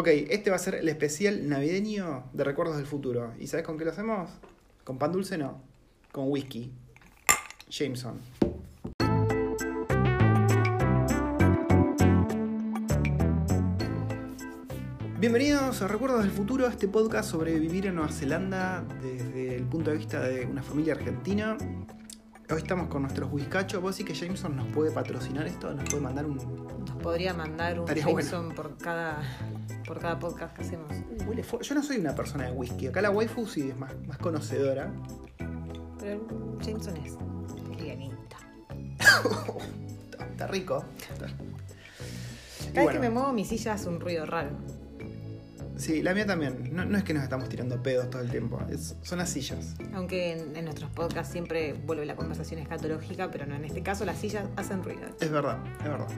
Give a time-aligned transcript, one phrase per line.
[0.00, 3.34] Ok, este va a ser el especial navideño de Recuerdos del Futuro.
[3.36, 4.30] ¿Y sabes con qué lo hacemos?
[4.84, 5.60] Con pan dulce no,
[6.12, 6.72] con whisky.
[7.68, 8.20] Jameson.
[15.18, 19.90] Bienvenidos a Recuerdos del Futuro, este podcast sobre vivir en Nueva Zelanda desde el punto
[19.90, 21.58] de vista de una familia argentina.
[22.48, 23.82] Hoy estamos con nuestros whiskachos.
[23.82, 25.74] ¿Vos sí que Jameson nos puede patrocinar esto?
[25.74, 26.36] ¿Nos puede mandar un,
[26.86, 29.20] Nos podría mandar un Jameson por cada
[29.88, 30.92] por cada podcast que hacemos.
[31.26, 32.88] Huele Yo no soy una persona de whisky.
[32.88, 34.92] Acá la waifu sí es más, más conocedora.
[35.98, 37.16] Pero Jameson es
[37.74, 38.36] livianito.
[40.30, 40.84] Está, rico.
[41.08, 44.50] Cada vez bueno, que me muevo mi silla hace un ruido raro.
[45.78, 46.70] Sí, la mía también.
[46.74, 48.60] No, no es que nos estamos tirando pedos todo el tiempo.
[48.68, 49.74] es- son las sillas.
[49.94, 54.04] Aunque en, en nuestros podcasts siempre vuelve la conversación escatológica, pero no, en este caso
[54.04, 55.02] las sillas hacen ruido.
[55.20, 56.08] Es verdad, es verdad.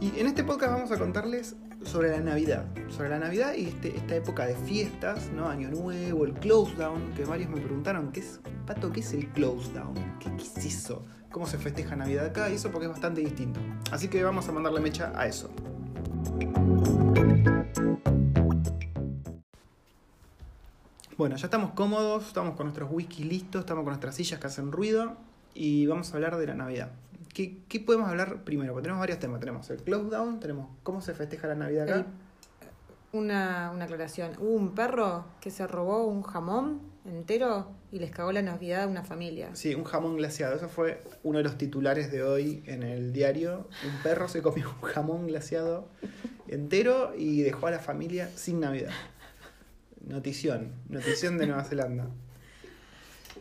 [0.00, 1.54] Y en este podcast vamos a contarles
[1.84, 2.64] sobre la Navidad.
[2.88, 5.48] Sobre la Navidad y este- esta época de fiestas, ¿no?
[5.48, 9.28] Año Nuevo, el close down, que varios me preguntaron, ¿qué es, Pato, qué es el
[9.28, 9.94] close down?
[10.18, 11.04] ¿Qué, qué es eso?
[11.30, 12.50] ¿Cómo se festeja Navidad acá?
[12.50, 13.60] Y eso porque es bastante distinto.
[13.92, 15.50] Así que vamos a mandarle mecha a eso.
[21.16, 24.72] Bueno, ya estamos cómodos, estamos con nuestros whisky listos, estamos con nuestras sillas que hacen
[24.72, 25.16] ruido
[25.54, 26.90] y vamos a hablar de la Navidad.
[27.32, 28.72] ¿Qué, qué podemos hablar primero?
[28.72, 29.38] Porque tenemos varios temas.
[29.38, 32.06] Tenemos el close down, tenemos cómo se festeja la Navidad acá.
[33.12, 34.32] Una, una aclaración.
[34.40, 38.86] Hubo un perro que se robó un jamón entero y les cagó la Navidad a
[38.88, 39.50] una familia.
[39.52, 40.56] Sí, un jamón glaseado.
[40.56, 43.68] Eso fue uno de los titulares de hoy en el diario.
[43.84, 45.86] Un perro se comió un jamón glaseado
[46.48, 48.90] entero y dejó a la familia sin Navidad.
[50.06, 52.06] Notición, notición de Nueva Zelanda.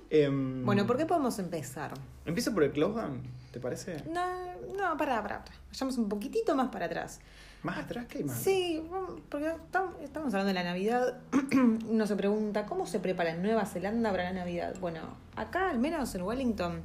[0.09, 1.93] Em, Bueno, ¿por qué podemos empezar?
[2.25, 3.97] Empiezo por el down, ¿te parece?
[4.09, 5.43] No, no, pará, pará.
[5.71, 7.19] Vayamos un poquitito más para atrás.
[7.63, 8.37] ¿Más atrás que hay más?
[8.37, 8.81] Sí,
[9.29, 11.19] porque tam- estamos hablando de la Navidad.
[11.89, 14.75] Uno se pregunta, ¿cómo se prepara en Nueva Zelanda para la Navidad?
[14.79, 14.99] Bueno,
[15.35, 16.81] acá al menos en Wellington,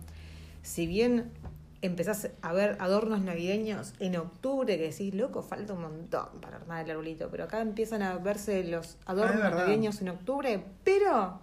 [0.62, 1.30] si bien
[1.80, 6.84] empezás a ver adornos navideños en octubre, que decís, loco, falta un montón para armar
[6.84, 11.40] el arbolito, pero acá empiezan a verse los adornos Ah, navideños en octubre, pero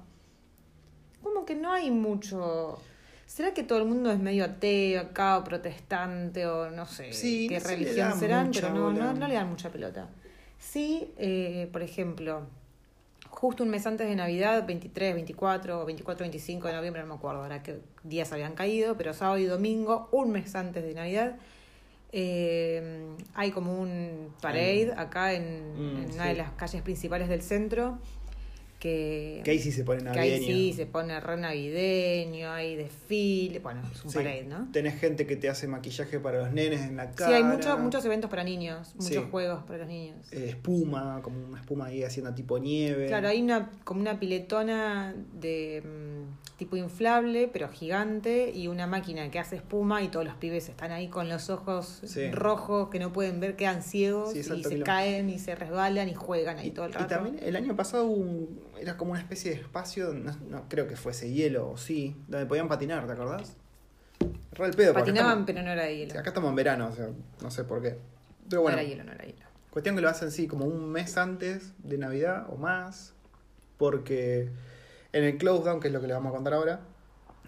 [1.21, 2.79] como que no hay mucho...
[3.25, 7.47] ¿Será que todo el mundo es medio ateo acá o protestante o no sé Sí,
[7.49, 8.51] qué no religión serán?
[8.53, 10.09] Pero no, no, no le dan mucha pelota.
[10.59, 12.43] Sí, eh, por ejemplo,
[13.35, 17.13] justo un mes antes de Navidad, 23, 24 o 24, 25 de noviembre, no me
[17.15, 21.35] acuerdo ahora qué días habían caído, pero sábado y domingo, un mes antes de Navidad,
[22.11, 26.29] eh, hay como un parade acá en, Mm, en una sí.
[26.29, 27.97] de las calles principales del centro.
[28.85, 30.45] Que, Que ahí sí se pone que ahí navideño.
[30.45, 34.69] sí se pone re navideño, hay desfile, bueno, es un Sí, parade, ¿no?
[34.71, 37.25] Tenés gente que te hace maquillaje para los nenes en la cara.
[37.25, 39.29] Sí, hay muchos muchos eventos para niños, muchos Sí.
[39.31, 40.17] juegos para los niños.
[40.31, 43.07] eh, espuma, como una espuma ahí haciendo tipo nieve.
[43.07, 46.14] Claro, hay una como una piletona de mm,
[46.57, 50.91] tipo inflable, pero gigante, y una máquina que hace espuma y todos los pibes están
[50.91, 52.31] ahí con los ojos Sí.
[52.31, 56.13] rojos que no pueden ver, quedan ciegos Sí, y se caen y se resbalan y
[56.13, 57.07] juegan ahí Y, todo el y rato.
[57.07, 60.95] también el año pasado un- era como una especie de espacio, no, no creo que
[60.95, 63.57] fuese hielo o sí, donde podían patinar, ¿te acordás?
[64.53, 66.17] Re el pedo, Patinaban, estamos- pero no era hielo.
[66.17, 67.09] acá estamos en verano, o sea,
[67.41, 67.97] no sé por qué.
[68.49, 69.45] Pero no bueno, era hielo, no era hielo.
[69.71, 73.13] cuestión que lo hacen sí, como un mes antes de Navidad o más,
[73.77, 74.49] porque
[75.15, 76.81] en el close down, que es lo que les vamos a contar ahora,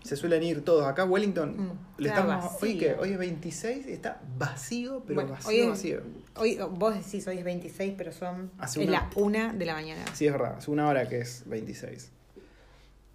[0.02, 0.86] se suelen ir todos.
[0.86, 5.16] Acá Wellington, Mm, le está estamos, hoy que hoy es 26 y está vacío, pero
[5.16, 6.02] Bueno, vacío, hoy es- vacío.
[6.38, 9.74] Hoy, vos decís hoy es 26, pero son Hace es una- la una de la
[9.74, 10.06] mañana.
[10.14, 12.12] Sí, es verdad, hace una hora que es 26.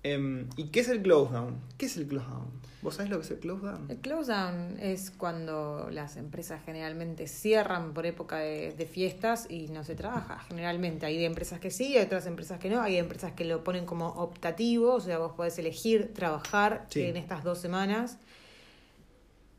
[0.04, 1.60] Em, ¿Y qué es el close down?
[1.78, 2.50] ¿Qué es el close down?
[2.82, 3.88] ¿Vos sabés lo que es el close down?
[3.88, 9.68] El close down es cuando las empresas generalmente cierran por época de, de fiestas y
[9.68, 10.40] no se trabaja.
[10.48, 12.80] Generalmente hay empresas que sí, hay otras empresas que no.
[12.82, 17.02] Hay empresas que lo ponen como optativo, o sea, vos podés elegir trabajar Sí.
[17.02, 18.18] en estas dos semanas.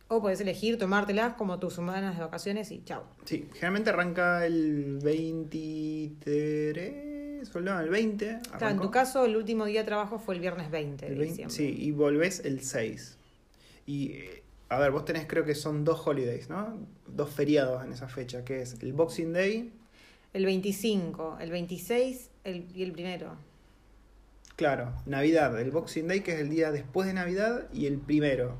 [0.09, 3.05] O podés elegir tomártelas como tus semanas de vacaciones y chao.
[3.23, 7.12] Sí, generalmente arranca el 23,
[7.81, 8.40] el 20.
[8.57, 11.19] Claro, en tu caso, el último día de trabajo fue el viernes 20 de El
[11.19, 11.55] 20, diciembre.
[11.55, 13.17] sí, y volvés el 6.
[13.85, 16.78] Y, eh, a ver, vos tenés creo que son dos holidays, ¿no?
[17.07, 19.72] Dos feriados en esa fecha, que es el Boxing Day,
[20.34, 23.35] El 25, el 26 el, y el primero.
[24.55, 28.57] claro, Navidad, el Boxing Day que es el día después de Navidad y el primero.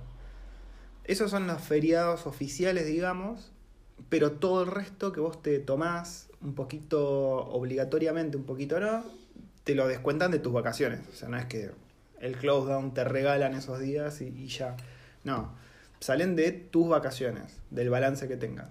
[1.06, 3.52] Esos son los feriados oficiales, digamos,
[4.10, 7.02] pero todo el resto que vos te tomás un poquito
[7.48, 9.04] obligatoriamente, un poquito no,
[9.64, 11.02] te lo descuentan de tus vacaciones.
[11.12, 11.72] O sea, no es que
[12.20, 14.76] el close down te regalan esos días y, y ya.
[15.24, 15.54] No,
[16.00, 18.68] salen de tus vacaciones, del balance que tengas.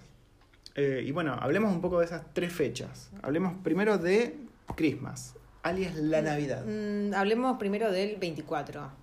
[0.75, 3.11] Eh, y bueno, hablemos un poco de esas tres fechas.
[3.23, 4.37] Hablemos primero de
[4.75, 6.65] Christmas, alias la Navidad.
[6.65, 9.02] Mm, hablemos primero del 24.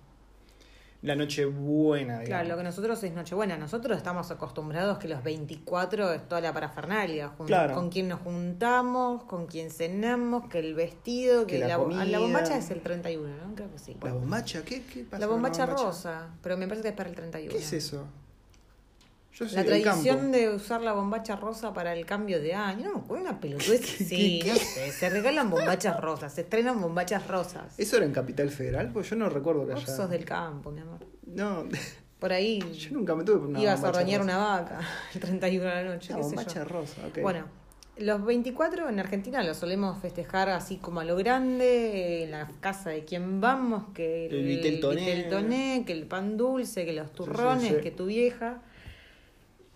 [1.02, 2.26] La Nochebuena, digamos.
[2.28, 3.56] Claro, lo que nosotros es Nochebuena.
[3.56, 7.28] Nosotros estamos acostumbrados que los 24 es toda la parafernalia.
[7.38, 7.74] jun- Claro.
[7.74, 11.88] Con quién nos juntamos, con quién cenamos, que el vestido, que, Que la la, bo-
[11.90, 13.54] la bombacha es el 31, ¿no?
[13.54, 13.96] Creo que sí.
[14.02, 14.62] ¿La bombacha?
[14.62, 17.50] ¿Qué, qué pasa La con bombacha rosa, pero me parece que es para el 31.
[17.50, 18.04] ¿Qué es eso?
[19.40, 23.04] Yo La tradición de usar la bombacha rosa para el cambio de año.
[23.08, 23.80] No una pelotudez.
[23.86, 24.50] Sí, qué?
[24.52, 24.92] no sé.
[24.92, 27.78] Se regalan bombachas rosas, se estrenan bombachas rosas.
[27.78, 28.90] ¿Eso era en Capital Federal?
[28.92, 29.96] Pues yo no recuerdo que Vos haya...
[29.96, 30.98] sos del campo, mi amor.
[31.26, 31.64] No,
[32.18, 34.20] Por ahí yo nunca me tuve por una ibas a rosa.
[34.22, 34.80] una vaca
[35.14, 36.12] el 31 de la noche.
[36.12, 36.28] Una yo.
[36.28, 37.18] bombacha rosa, ok.
[37.22, 37.46] Bueno,
[37.96, 42.90] los 24 en Argentina los solemos festejar así como a lo grande, en la casa
[42.90, 45.00] de quien vamos, que El vitel toné.
[45.16, 47.80] vitel toné, que el pan dulce, que los turrones, sí, sí.
[47.82, 48.62] que tu vieja.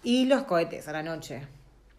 [0.04, 1.40] Y los cohetes a la noche.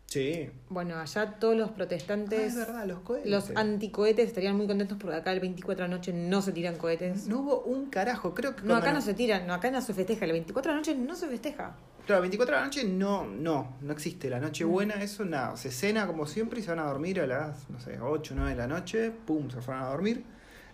[0.05, 0.49] Sí.
[0.69, 3.29] Bueno, allá todos los Ah, protestantes, es verdad, los cohetes.
[3.29, 6.75] los anticohetes estarían muy contentos porque acá el 24 de la noche no se tiran
[6.77, 7.27] cohetes.
[7.27, 9.93] No hubo un carajo, creo que No, acá no se tiran, no, acá no se
[9.93, 10.25] festeja.
[10.25, 11.75] El 24 de la noche no se festeja.
[12.05, 14.29] Claro, 24 de la noche no, no, no existe.
[14.29, 14.69] La noche Mm.
[14.71, 15.57] buena, eso nada.
[15.57, 18.51] Se cena como siempre y se van a dormir a las, no sé, 8, 9
[18.51, 19.09] de la noche.
[19.11, 20.23] Pum, se fueron a dormir.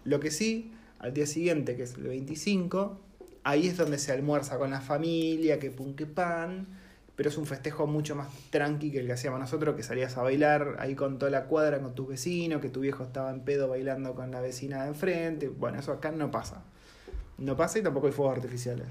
[0.03, 2.99] Lo que sí, al día siguiente, que es el 25,
[3.43, 6.67] ahí es donde se almuerza con la familia, que pum, que pan.
[7.15, 10.23] Pero es un festejo mucho más tranqui que el que hacíamos nosotros, que salías a
[10.23, 13.67] bailar ahí con toda la cuadra, con tus vecinos, que tu viejo estaba en pedo
[13.67, 15.49] bailando con la vecina de enfrente.
[15.49, 16.63] Bueno, eso acá no pasa.
[17.37, 18.87] No pasa y tampoco hay fuegos artificiales.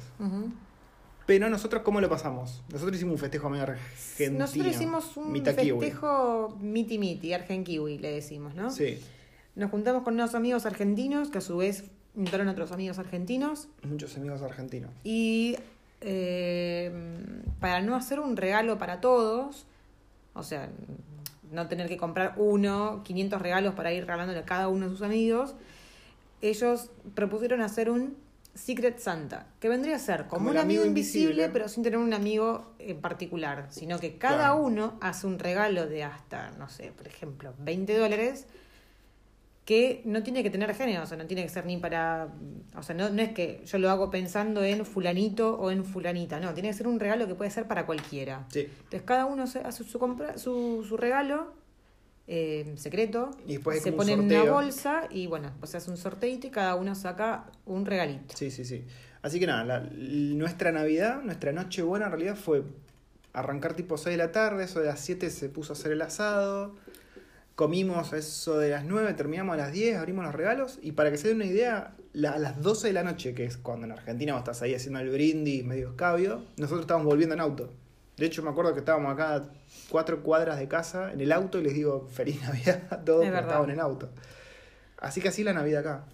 [1.26, 2.62] Pero nosotros, ¿cómo lo pasamos?
[2.72, 4.38] Nosotros hicimos un festejo medio argentino.
[4.38, 8.70] Nosotros hicimos un festejo miti miti, argen kiwi, le decimos, ¿no?
[8.70, 9.00] Sí,
[9.55, 11.84] Nos juntamos con unos amigos argentinos que a su vez
[12.14, 14.90] juntaron a otros amigos argentinos muchos amigos argentinos.
[15.05, 15.56] y
[16.00, 16.91] eh,
[17.61, 19.67] para no hacer un regalo para todos,
[20.35, 20.69] o sea,
[21.50, 25.02] no tener que comprar uno, 500 regalos para ir regalándole a cada uno de sus
[25.02, 25.55] amigos,
[26.41, 28.17] ellos propusieron hacer un
[28.55, 31.52] Secret Santa, que vendría a ser como, Como un amigo amigo invisible, invisible.
[31.52, 34.56] pero sin tener un amigo en particular, sino que cada Claro.
[34.62, 38.47] uno hace un regalo de hasta, no sé, por ejemplo, 20 dólares
[39.70, 42.26] que no tiene que tener género, o sea, no tiene que ser ni para,
[42.76, 46.40] o sea, no, no es que yo lo hago pensando en fulanito o en fulanita,
[46.40, 48.46] no, tiene que ser un regalo que puede ser para cualquiera.
[48.52, 48.62] Sí.
[48.62, 51.55] Entonces cada uno se- hace su, compra, su, su regalo
[52.26, 56.49] eh, secreto, Y se pone en una bolsa y bueno, pues se hace un sorteito
[56.49, 58.37] y cada uno saca un regalito.
[58.37, 58.84] Sí, sí, sí.
[59.23, 62.64] Así que nada, la- nuestra Navidad, nuestra noche buena en realidad fue
[63.32, 66.02] arrancar tipo 6 de la tarde, eso de las 7 se puso a hacer el
[66.02, 66.75] asado,
[67.61, 71.19] comimos eso de las 9, terminamos a las 10, abrimos los regalos y para que
[71.19, 73.93] se den una idea, la- a las 12 de la noche, que es cuando en
[73.93, 77.71] Argentina vos estás ahí haciendo el brindis medio escabio, nosotros estábamos volviendo en auto.
[78.17, 79.43] De hecho, me acuerdo que estábamos acá a
[79.91, 83.33] cuatro cuadras de casa en el auto y les digo feliz Navidad a todos Es
[83.35, 84.09] estaban en el auto.
[84.97, 86.05] Así que así la Navidad acá.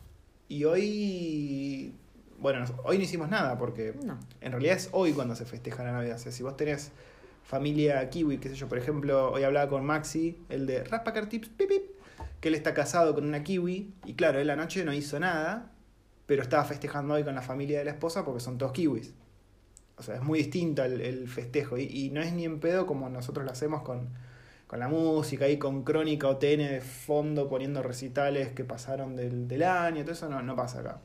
[0.49, 1.95] Y hoy,
[2.41, 4.19] bueno, hoy no hicimos nada porque No.
[4.41, 6.17] en realidad es hoy cuando se festeja la Navidad.
[6.17, 6.91] O sea, si vos tenés
[7.47, 11.51] familia kiwi, qué sé yo, por ejemplo, hoy hablaba con Maxi, el de Raspacar Tips,
[12.41, 15.71] que él está casado con una kiwi y claro, él la noche no hizo nada,
[16.27, 19.15] pero estaba festejando hoy con la familia de la esposa porque son todos kiwis.
[19.97, 22.85] O sea, es muy distinto el, el festejo y, y no es ni en pedo
[22.85, 24.11] como nosotros lo hacemos con,
[24.67, 29.47] con la música y con Crónica o TN de fondo poniendo recitales que pasaron del,
[29.47, 31.01] del año, todo eso no, no pasa acá.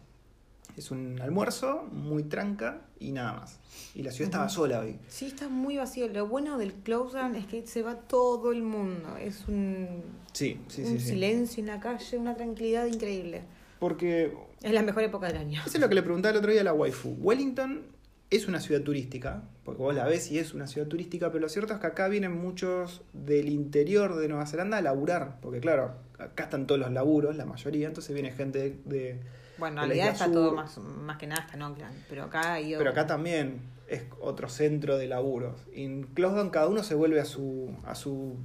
[0.78, 3.60] Es un almuerzo muy tranca y nada más.
[3.94, 4.98] Y la ciudad estaba sola hoy.
[5.08, 6.08] Sí, está muy vacío.
[6.08, 9.18] Lo bueno del close down es que se va todo el mundo.
[9.18, 10.92] Es un, Sí, sí, sí.
[10.94, 11.08] un sí.
[11.10, 13.42] silencio en la calle, una tranquilidad increíble.
[13.80, 15.62] Porque Es la mejor época del año.
[15.66, 17.16] eso es lo que le preguntaba el otro día a la waifu.
[17.20, 17.82] Wellington
[18.30, 21.50] es una ciudad turística, porque vos la ves y es una ciudad turística, pero lo
[21.50, 25.96] cierto es que acá vienen muchos del interior de Nueva Zelanda a laburar, porque claro,
[26.18, 28.76] acá están todos los laburos, la mayoría, entonces viene gente de...
[28.86, 30.34] de- Bueno, en realidad está sur.
[30.34, 31.92] todo más, más que nada hasta en.
[32.10, 35.56] Pero acá hay Pero acá también es otro centro de laburos.
[35.74, 38.36] Y en Closdown cada uno se vuelve a su, a su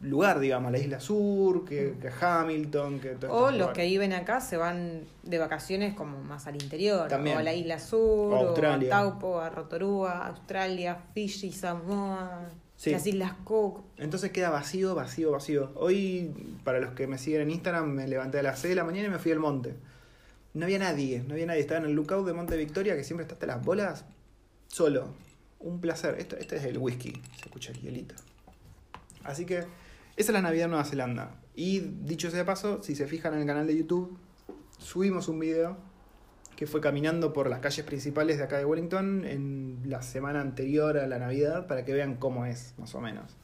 [0.00, 4.40] lugar, digamos, la isla sur, que, que Hamilton, que todo O los que viven acá
[4.40, 7.08] se van de vacaciones como más al interior.
[7.08, 7.36] También.
[7.36, 12.48] O a la isla sur, O a o, a Taupo, a Rotorua, Australia, Fiji, Samoa,
[12.76, 12.90] Sí.
[12.90, 13.80] las Islas Cook.
[13.96, 15.70] Entonces queda vacío, vacío, vacío.
[15.76, 18.84] Hoy, para los que me siguen en Instagram, me levanté a las 6 de la
[18.84, 19.76] mañana y me fui al monte.
[20.54, 21.60] No había nadie, no había nadie.
[21.60, 24.04] Estaba en el lookout de Monte Victoria, que siempre está hasta las bolas,
[24.68, 25.14] solo.
[25.60, 26.16] Un placer.
[26.18, 28.14] Esto, este es el whisky, se escucha el hielito.
[29.24, 29.68] Así que, esa
[30.16, 31.36] es la Navidad en Nueva Zelanda.
[31.54, 34.18] Y dicho sea de paso, si se fijan en el canal de YouTube,
[34.78, 35.76] subimos un video
[36.56, 40.98] que fue caminando por las calles principales de acá de Wellington en la semana anterior
[40.98, 43.36] a la Navidad para que vean cómo es, más o menos.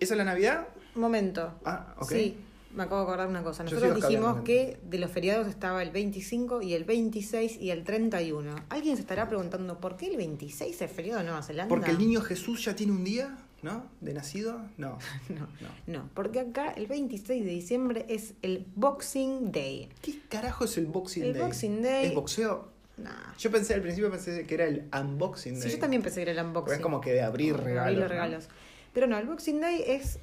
[0.00, 0.68] ¿Esa es la Navidad?
[0.94, 1.58] Momento.
[1.64, 2.10] Ah, ok.
[2.10, 2.38] Sí,
[2.76, 3.64] me acabo de acordar una cosa.
[3.64, 8.54] Nosotros dijimos que de los feriados estaba el 25 y el 26 y el 31.
[8.68, 11.68] ¿Alguien se estará preguntando por qué el 26 es feriado en Nueva Zelanda?
[11.68, 13.86] Porque el niño Jesús ya tiene un día, ¿no?
[14.00, 14.60] De nacido.
[14.76, 14.98] No.
[15.28, 15.68] No, No.
[15.86, 19.88] no, porque acá el 26 de diciembre es el Boxing Day.
[20.02, 21.42] ¿Qué carajo es el Boxing El Day?
[21.42, 22.68] Boxing Day- ¿Es boxeo?
[22.98, 23.34] Nah.
[23.38, 25.62] Yo pensé al principio pensé que era el unboxing day.
[25.64, 26.76] Sí, yo también pensé que era el unboxing.
[26.76, 27.82] es como que de abrir regalos.
[27.82, 28.08] abrir los ¿no?
[28.08, 28.48] regalos.
[28.94, 30.18] Pero no, el Boxing Day es,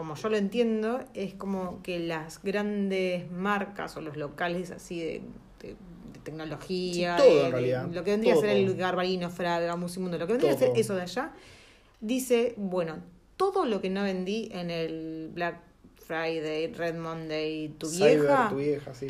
[0.00, 5.22] como yo lo entiendo, es como que las grandes marcas o los locales así de,
[5.60, 5.76] de-
[6.12, 7.88] de tecnología, Sí, todo, de- en realidad.
[7.92, 8.74] lo que vendría a ser el.
[8.76, 11.32] Garbarino, Fraga, Musimundo, lo que vendría a ser eso de allá,
[12.00, 12.98] dice, bueno,
[13.36, 15.60] todo lo que no vendí en el Black
[16.06, 19.06] Friday, Red Monday, tu Cyber, vieja, tu vieja, sí.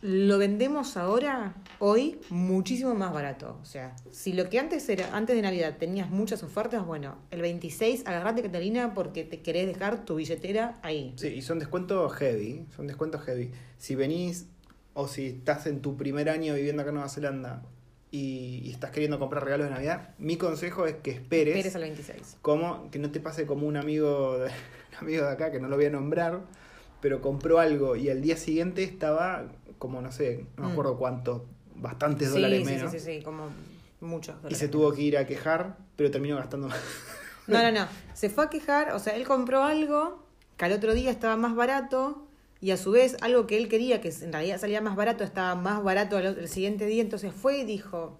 [0.00, 3.58] Lo vendemos ahora, hoy, muchísimo más barato.
[3.60, 7.40] O sea, si lo que antes era, antes de Navidad tenías muchas ofertas, bueno, el
[7.40, 11.14] 26 agarrate Catalina porque te querés dejar tu billetera ahí.
[11.16, 12.66] Sí, y son descuentos heavy.
[12.76, 13.50] Son descuentos heavy.
[13.76, 14.46] Si venís
[14.94, 17.62] o si estás en tu primer año viviendo acá en Nueva Zelanda
[18.10, 21.56] y, y estás queriendo comprar regalos de Navidad, mi consejo es que esperes.
[21.56, 22.36] Esperes al 26.
[22.40, 24.46] como que no te pase como un amigo de,
[24.92, 26.40] un amigo de acá que no lo voy a nombrar,
[27.00, 29.44] pero compró algo y al día siguiente estaba
[29.78, 30.72] como no sé, no me Mm.
[30.72, 32.90] acuerdo cuánto, bastantes Sí, dólares sí, menos.
[32.92, 33.48] sí, sí, sí, como
[34.00, 34.34] muchos.
[34.34, 34.58] Y dólares.
[34.58, 36.78] se tuvo que ir a quejar, pero terminó gastando más.
[37.46, 37.86] No, no, no.
[38.14, 40.22] Se fue a quejar, o sea, él compró algo
[40.56, 42.26] que al otro día estaba más barato
[42.60, 45.54] y a su vez algo que él quería, que en realidad salía más barato, estaba
[45.54, 47.00] más barato al otro- el siguiente día.
[47.02, 48.18] Entonces fue y dijo,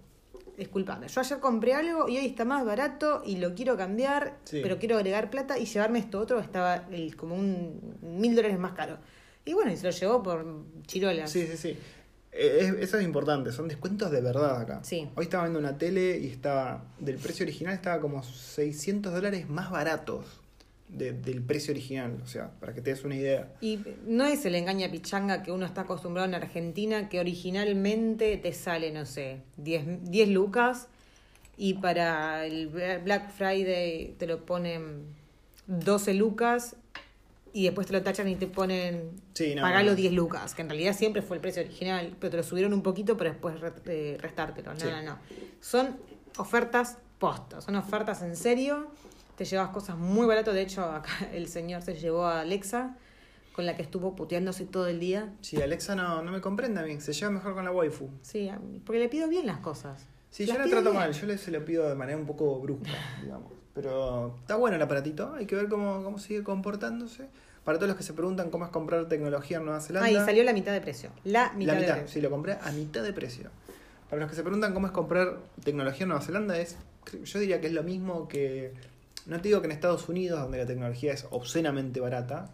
[0.57, 4.59] disculpame, yo ayer compré algo y hoy está más barato y lo quiero cambiar, Sí.
[4.63, 8.71] pero quiero agregar plata y llevarme esto otro, estaba el- como un mil dólares más
[8.73, 8.97] caro.
[9.49, 10.45] Y bueno, y se lo llevó por
[10.85, 11.31] chirolas.
[11.31, 11.69] Sí, sí, sí.
[12.31, 14.79] Eh, es- eso es importante, son descuentos de verdad acá.
[14.83, 15.09] Sí.
[15.15, 19.71] Hoy estaba viendo una tele y estaba, del precio original estaba como 600 dólares más
[19.71, 20.23] baratos
[20.87, 23.51] de- del precio original, o sea, para que te des una idea.
[23.59, 28.53] Y no es el engaña pichanga que uno está acostumbrado en Argentina, que originalmente te
[28.53, 30.87] sale, no sé, 10, 10 lucas
[31.57, 32.67] y para el
[33.03, 35.05] Black Friday te lo ponen
[35.65, 36.75] 12 lucas
[37.53, 39.95] y después te lo tachan y te ponen Sí, no, pagalo no.
[39.95, 42.81] 10 lucas, que en realidad siempre fue el precio original, pero te lo subieron un
[42.83, 44.73] poquito para después re- eh, restártelo.
[44.73, 44.87] No, Sí.
[44.89, 45.17] no, no.
[45.61, 45.97] Son
[46.37, 48.87] ofertas postas, son ofertas en serio.
[49.35, 50.53] Te llevas cosas muy baratas.
[50.53, 52.95] De hecho, acá el señor se llevó a Alexa,
[53.53, 55.33] con la que estuvo puteándose todo el día.
[55.41, 58.09] Sí, Alexa no, no me comprende a mí, se lleva mejor con la waifu.
[58.21, 58.49] Sí,
[58.85, 60.05] porque le pido bien las cosas.
[60.29, 62.91] Sí, yo la trato mal, yo le, se lo pido de manera un poco brusca,
[63.23, 63.51] digamos.
[63.73, 67.27] Pero está bueno el aparatito, hay que ver cómo, cómo sigue comportándose.
[67.63, 70.07] Para todos los que se preguntan cómo es comprar tecnología en Nueva Zelanda.
[70.07, 71.11] Ah, y salió la mitad de precio.
[71.23, 72.13] La mitad, la de mitad, precio.
[72.13, 73.49] sí, lo compré a mitad de precio.
[74.09, 76.77] Para los que se preguntan cómo es comprar tecnología en Nueva Zelanda, es,
[77.23, 78.73] yo diría que es lo mismo que,
[79.27, 82.51] no te digo que en Estados Unidos, donde la tecnología es obscenamente barata,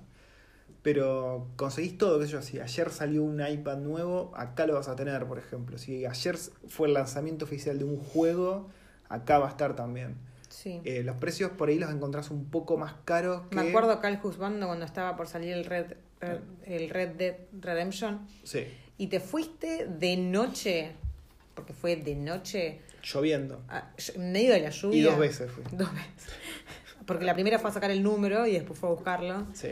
[0.85, 4.87] pero conseguís todo, qué sé yo, si ayer salió un iPad nuevo, acá lo vas
[4.87, 5.79] a tener, por ejemplo.
[5.79, 6.37] Si ayer
[6.67, 8.69] fue el lanzamiento oficial de un juego,
[9.09, 10.15] acá va a estar también.
[10.47, 10.81] Sí.
[10.85, 13.55] Eh, los precios por ahí los encontrás un poco más caros que...
[13.55, 17.35] Me acuerdo acá el Juzbando cuando estaba por salir el Red, Red- el Red Dead
[17.59, 18.27] Redemption.
[18.43, 18.67] Sí,
[18.99, 20.91] Y te fuiste de noche,
[21.55, 23.59] porque fue de noche, lloviendo.
[23.69, 24.99] a- en medio de la lluvia.
[24.99, 25.63] Y dos veces fui.
[25.71, 26.29] Dos veces.
[27.07, 29.69] Porque la primera fue a sacar el número y después fue a buscarlo Sí.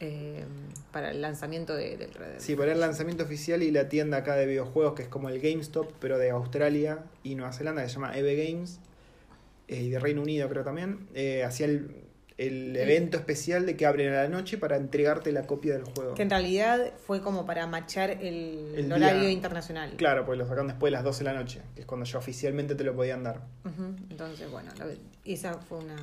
[0.00, 0.44] Eh,
[0.92, 2.40] para el lanzamiento de- del Red Dead.
[2.40, 5.40] Sí, para el lanzamiento oficial y la tienda acá de videojuegos, que es como el
[5.40, 8.78] GameStop, pero de Australia y Nueva Zelanda, que se llama EVE Games,
[9.68, 11.90] eh, y de Reino Unido creo también, eh, hacía el,
[12.38, 16.14] el evento especial de que abren a la noche para entregarte la copia del juego.
[16.14, 19.94] Que en realidad fue como para machar el, El horario día- internacional.
[19.96, 22.18] Claro, porque lo sacan después de las 12 de la noche, que es cuando ya
[22.18, 23.40] oficialmente te lo podían dar.
[24.10, 24.70] Entonces, bueno,
[25.24, 25.96] esa fue una...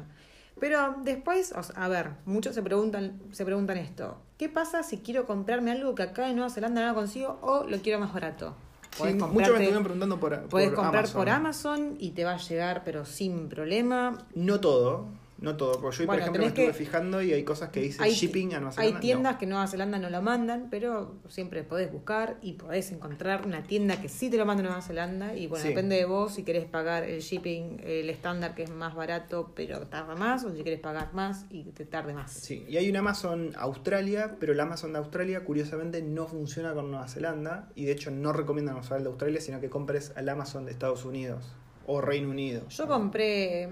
[0.60, 4.18] Pero después, o sea, a ver, muchos se preguntan, se preguntan esto.
[4.38, 7.78] ¿Qué pasa si quiero comprarme algo que acá en Nueva Zelanda no consigo o lo
[7.80, 8.56] quiero más barato?
[8.96, 11.20] Sí, muchos me estuvieron preguntando por, por comprar Amazon.
[11.20, 14.26] por Amazon y te va a llegar, pero sin problema.
[14.36, 15.08] No todo,
[15.44, 17.82] no todo, porque yo, Bueno, por ejemplo, me estuve que- fijando y hay cosas que
[17.82, 19.00] dicen shipping a Nueva hay Zelanda.
[19.02, 19.40] tiendas no.
[19.40, 24.02] que Nueva Zelanda no lo mandan, pero siempre podés buscar y podés encontrar una tienda
[24.02, 25.36] que sí te lo manda Nueva Zelanda.
[25.36, 25.70] Y bueno, Sí.
[25.70, 29.82] depende de vos si querés pagar el shipping, el estándar que es más barato, pero
[29.88, 32.32] tarda más, o si querés pagar más y te tarde más.
[32.32, 36.90] Sí, y hay un Amazon Australia, pero el Amazon de Australia curiosamente no funciona con
[36.90, 40.30] Nueva Zelanda y de hecho no recomiendan usar el de Australia, sino que compres al
[40.30, 41.54] Amazon de Estados Unidos
[41.86, 42.66] o Reino Unido.
[42.70, 43.68] Yo compré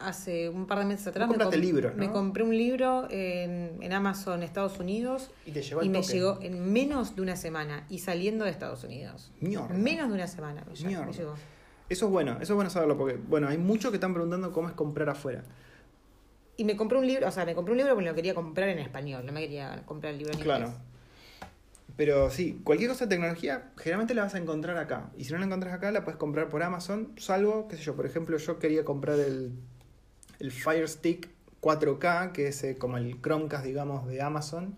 [0.00, 1.28] hace un par de meses atrás.
[1.28, 1.98] Me, com- libros, ¿no?
[1.98, 6.38] me compré un libro en, en Amazon Estados Unidos y te llegó y me llegó
[6.40, 9.32] en menos de una semana y saliendo de Estados Unidos.
[9.40, 9.68] Mierda.
[9.68, 11.34] Menos de una semana me, llegó.
[11.88, 14.68] Eso es bueno, eso es bueno saberlo porque, bueno, hay muchos que están preguntando cómo
[14.68, 15.42] es comprar afuera.
[16.56, 18.68] Y me compré un libro, o sea, me compré un libro porque lo quería comprar
[18.68, 20.66] en español, no me quería comprar el libro en Claro.
[20.66, 20.80] inglés.
[21.96, 25.10] Pero sí, cualquier cosa de tecnología generalmente la vas a encontrar acá.
[25.18, 27.12] Y si no la encuentras acá, la puedes comprar por Amazon.
[27.16, 29.52] Salvo, qué sé yo, por ejemplo, yo quería comprar el,
[30.40, 31.28] el Fire Stick
[31.60, 34.74] 4K, que es eh, como el Chromecast, digamos, de Amazon.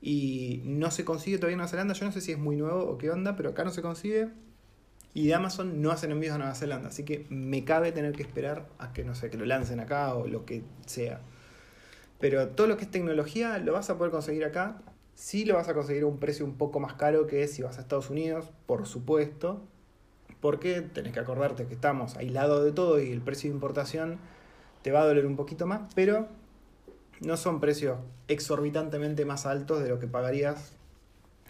[0.00, 1.94] Y no se consigue todavía en Nueva Zelanda.
[1.94, 4.28] Yo no sé si es muy nuevo o qué onda, pero acá no se consigue.
[5.14, 6.88] Y de Amazon no hacen envíos a Nueva Zelanda.
[6.88, 10.14] Así que me cabe tener que esperar a que, no sé, que lo lancen acá
[10.14, 11.20] o lo que sea.
[12.20, 14.82] Pero todo lo que es tecnología lo vas a poder conseguir acá.
[15.14, 17.78] Sí lo vas a conseguir a un precio un poco más caro que si vas
[17.78, 19.64] a Estados Unidos, por supuesto.
[20.40, 24.18] Porque tenés que acordarte que estamos aislados de todo y el precio de importación
[24.88, 26.28] te va a doler un poquito más, pero
[27.20, 30.72] no son precios exorbitantemente más altos de lo que pagarías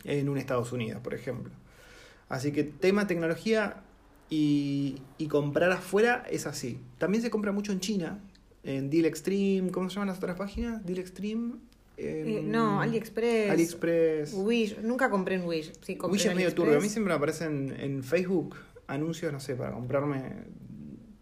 [0.02, 1.52] en un Estados Unidos, por ejemplo.
[2.28, 3.84] Así que tema tecnología
[4.28, 6.80] y, y comprar afuera es así.
[6.98, 8.18] También se compra mucho en China,
[8.64, 10.84] en Deal Extreme, ¿cómo se llaman las otras páginas?
[10.84, 11.58] Deal Extreme.
[11.96, 13.52] Eh, no, AliExpress.
[13.52, 14.34] AliExpress.
[14.34, 14.80] Wish.
[14.82, 15.70] Nunca compré en Wish.
[15.80, 16.76] Sí, compré Wish en es medio turbio.
[16.76, 18.56] A mí siempre me aparecen en Facebook
[18.88, 20.32] anuncios, no sé, para comprarme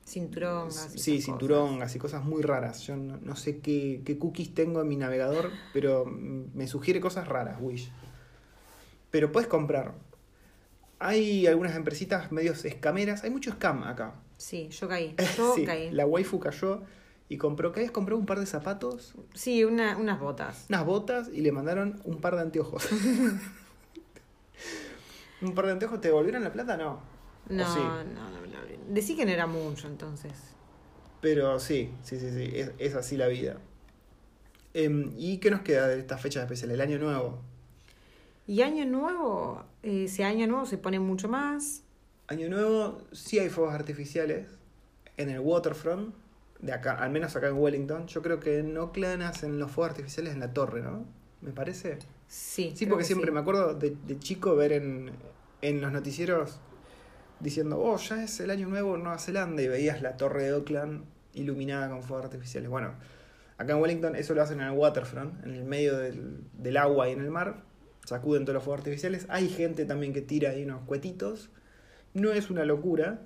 [0.07, 0.69] Cinturón.
[0.69, 1.91] así, Sí, cinturón, cosas.
[1.91, 2.81] así cosas muy raras.
[2.87, 7.27] Yo no, no sé qué, qué cookies tengo en mi navegador, pero me sugiere cosas
[7.27, 7.91] raras, Wish.
[9.11, 9.95] Pero puedes comprar.
[10.99, 13.25] Hay algunas empresitas medios escameras.
[13.25, 14.15] Hay mucho scam acá.
[14.37, 15.15] Sí, yo caí.
[15.37, 15.91] Yo Sí, caí.
[15.91, 16.83] la waifu cayó
[17.29, 17.73] y compró.
[17.73, 18.21] ¿Qué habías comprado?
[18.21, 20.67] Un par de zapatos, Sí, una, unas botas.
[20.69, 22.87] unas botas y le mandaron un par de anteojos.
[25.43, 26.01] ¿Un par de anteojos?
[26.01, 26.77] ¿Te devolvieron la plata?
[26.77, 27.01] No.
[27.49, 28.59] No, no, no, no.
[28.89, 30.33] Decí que no era mucho entonces.
[31.21, 33.59] Pero sí, sí, sí, sí, es, es así la vida.
[34.75, 36.71] Em, ¿Y qué nos queda de esta fecha especial?
[36.71, 37.41] El año nuevo.
[38.47, 41.83] Y año nuevo, ese año nuevo se pone mucho más.
[42.29, 44.47] Año nuevo, sí hay fuegos artificiales
[45.17, 46.15] en el waterfront,
[46.61, 48.07] de acá, al menos acá en Wellington.
[48.07, 51.07] Yo creo que en Oakland hacen los fuegos artificiales en la torre, ¿no?
[51.41, 51.99] Me parece.
[52.29, 52.73] Sí.
[52.77, 53.35] Sí, porque que siempre sí.
[53.35, 55.13] me acuerdo de, de chico ver en,
[55.63, 56.61] en los noticieros
[57.41, 60.53] diciendo, oh, ya es el año nuevo en Nueva Zelanda y veías la torre de
[60.53, 62.71] Oakland iluminada con fuegos artificiales.
[62.71, 62.95] Bueno,
[63.59, 67.09] acá en Wellington eso lo hacen en el waterfront, en el medio del, del agua
[67.09, 67.63] y en el mar.
[68.05, 69.27] Sacuden todos los fuegos artificiales.
[69.29, 71.51] Hay gente también que tira ahí unos cuetitos.
[72.15, 73.21] No es una locura,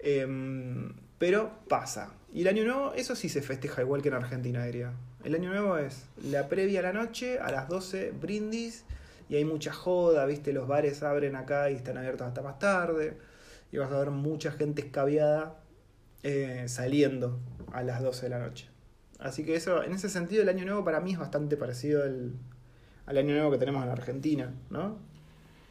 [0.00, 2.12] em, pero pasa.
[2.32, 4.92] Y el año nuevo, eso sí se festeja igual que en Argentina, diría.
[5.22, 8.84] El año nuevo es la previa a la noche, a las 12 brindis,
[9.34, 13.18] y hay mucha joda, viste, los bares abren acá y están abiertos hasta más tarde,
[13.72, 15.56] y vas a ver mucha gente escabiada
[16.22, 17.40] eh, saliendo
[17.72, 18.68] a las 12 de la noche.
[19.18, 22.32] Así que eso, en ese sentido, el año nuevo para mí es bastante parecido al,
[23.06, 24.98] al año nuevo que tenemos en Argentina, ¿no?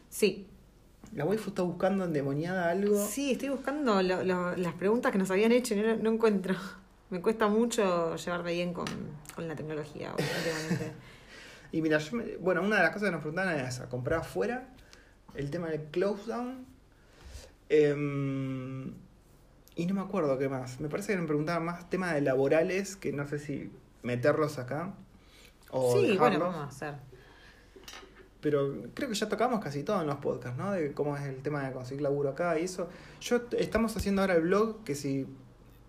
[0.09, 0.47] Sí.
[1.13, 2.97] La waifu está buscando endemoniada algo.
[3.07, 6.55] Sí, estoy buscando lo- lo- las preguntas que nos habían hecho y no, no encuentro.
[7.11, 8.85] Me cuesta mucho llevarme bien con,
[9.35, 10.91] con la tecnología últimamente.
[11.73, 14.19] Y mira, yo me- bueno, una de las cosas que nos preguntaban era esa, comprar
[14.21, 14.69] afuera,
[15.35, 16.65] el tema del close down.
[17.69, 18.93] em,
[19.75, 20.79] y no me acuerdo qué más.
[20.79, 23.71] Me parece que me preguntaban más temas de laborales, que no sé si
[24.03, 24.93] meterlos acá.
[25.71, 26.95] O sí, bueno, vamos a hacer.
[28.41, 30.71] Pero creo que ya tocamos casi todo en los podcasts, ¿no?
[30.73, 32.89] De cómo es el tema de conseguir laburo acá y eso.
[33.21, 35.25] Yo estamos haciendo ahora el blog que si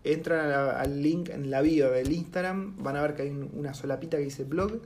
[0.04, 3.50] entran la- al link en la bio del Instagram van a ver que hay un-
[3.54, 4.80] una solapita que dice blog.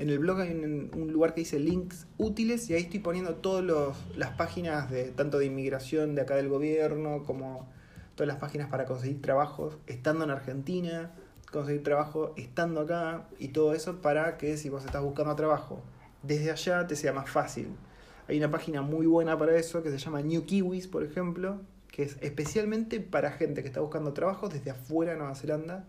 [0.00, 3.94] En el blog hay un, lugar que dice links útiles y ahí estoy poniendo todas
[4.16, 7.68] las páginas de tanto de inmigración de acá del gobierno como
[8.14, 11.10] todas las páginas para conseguir trabajos estando en Argentina,
[11.52, 15.82] conseguir trabajo estando acá y todo eso para que si vos estás buscando trabajo
[16.22, 17.68] desde allá te sea más fácil.
[18.26, 22.04] Hay una página muy buena para eso que se llama New Kiwis, por ejemplo, que
[22.04, 25.84] es especialmente para gente que está buscando trabajo desde afuera de Nueva Zelanda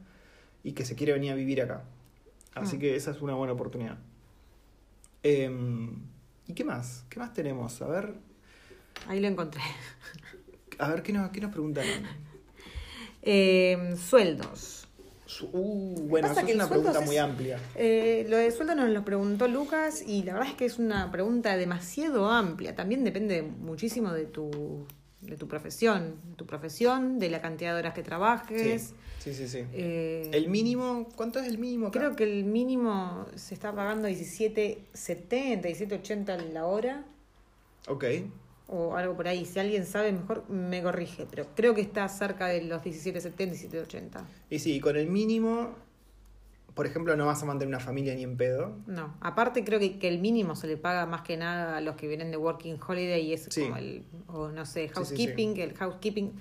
[0.66, 1.86] y que se quiere venir a vivir acá.
[2.56, 2.80] Así Ah.
[2.80, 3.98] que esa es una buena oportunidad.
[5.24, 6.04] Em,
[6.48, 7.06] ¿Y qué más?
[7.10, 7.82] ¿Qué más tenemos?
[7.82, 8.14] A ver,
[9.08, 9.62] Ahí lo encontré.
[10.80, 12.04] a ver qué nos, qué nos preguntaron.
[13.22, 14.88] Eh, sueldos.
[15.26, 17.58] Su- Uh, bueno, eso que es una pregunta es- muy amplia.
[17.76, 21.10] Eh, lo de sueldo nos lo preguntó Lucas y la verdad es que es una
[21.12, 22.76] pregunta demasiado amplia.
[22.76, 24.86] También depende muchísimo de tu,
[25.22, 26.16] de tu profesión.
[26.36, 28.94] Tu profesión, de la cantidad de horas que trabajes.
[29.20, 29.64] Sí, sí, sí.
[29.74, 32.00] Eh, El mínimo, ¿cuánto es el mínimo acá?
[32.00, 37.06] Creo que el mínimo se está pagando 17.70, 17.80 la hora
[37.88, 38.06] Ok.
[38.68, 39.46] o algo por ahí.
[39.46, 41.28] Si alguien sabe mejor, me corrige.
[41.30, 44.24] Pero creo que está cerca de los 17.70, 17.80.
[44.50, 45.76] Y sí, con el mínimo,
[46.74, 48.78] por ejemplo, no vas a mantener una familia ni en pedo.
[48.88, 51.96] No, aparte creo que, que el mínimo se le paga más que nada a los
[51.96, 53.64] que vienen de Working Holiday y es Sí.
[53.64, 54.94] como el, o no sé, sí, sí.
[54.96, 56.32] housekeeping, el housekeeping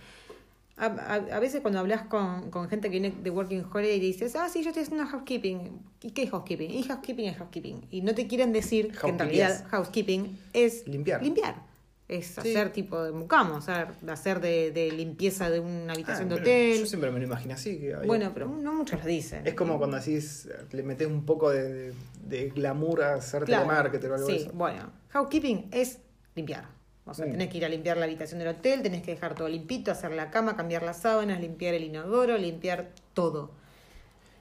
[0.77, 4.01] a, a- a veces cuando hablas con, con gente que viene de Working Holiday y
[4.01, 5.79] dices, ah, sí, yo estoy haciendo housekeeping.
[6.03, 6.71] ¿Y qué es housekeeping?
[6.71, 7.87] Y housekeeping es housekeeping.
[7.91, 11.23] Y no te quieren decir que en realidad housekeeping es Limpiar.
[11.23, 11.69] Limpiar.
[12.11, 12.41] Es Sí.
[12.41, 16.41] hacer tipo de mucamo, o sea, hacer de, de limpieza de una habitación Ah, de
[16.41, 16.79] hotel.
[16.81, 17.79] Yo siempre me lo imaginé así.
[17.79, 19.47] Que había- Bueno, pero no muchos lo dicen.
[19.47, 21.93] Es como cuando decís, le metes un poco de,
[22.27, 23.63] de, glamour a hacer Claro.
[23.63, 24.51] telemarketing o algo sí, eso.
[24.55, 26.01] bueno, housekeeping es
[26.35, 26.65] limpiar.
[27.07, 27.31] O sea, Mm.
[27.31, 30.11] tenés que ir a limpiar la habitación del hotel, tenés que dejar todo limpito, hacer
[30.11, 33.53] la cama, cambiar las sábanas, limpiar el inodoro, limpiar todo.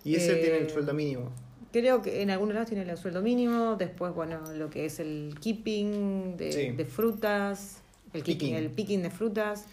[0.03, 1.29] Y ese Eh, tiene el sueldo mínimo.
[1.71, 5.36] Creo que en algunos lados tiene el sueldo mínimo, después, bueno, lo que es el
[5.39, 6.69] keeping de, Sí.
[6.71, 7.82] de frutas,
[8.13, 8.55] el keeping, Picking.
[8.55, 9.65] el picking de frutas,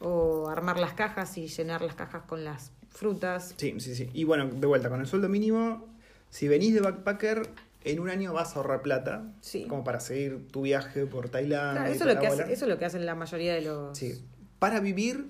[0.00, 3.54] o armar las cajas y llenar las cajas con las frutas.
[3.56, 4.08] Sí, sí, sí.
[4.14, 5.86] Y bueno, de vuelta, con el sueldo mínimo,
[6.30, 7.48] si venís de backpacker,
[7.84, 9.24] en un año vas a ahorrar plata.
[9.40, 9.66] Sí.
[9.68, 11.82] Como para seguir tu viaje por Tailandia.
[11.82, 13.98] Claro, eso, es lo que hace, eso es lo que hacen la mayoría de los...
[13.98, 14.22] Sí.
[14.58, 15.26] Para vivir,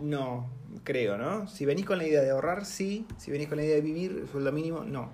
[0.00, 0.48] no,
[0.84, 1.48] creo, ¿no?
[1.48, 3.06] Si venís con la idea de ahorrar, sí.
[3.18, 5.10] Si venís con la idea de vivir, el sueldo mínimo, no.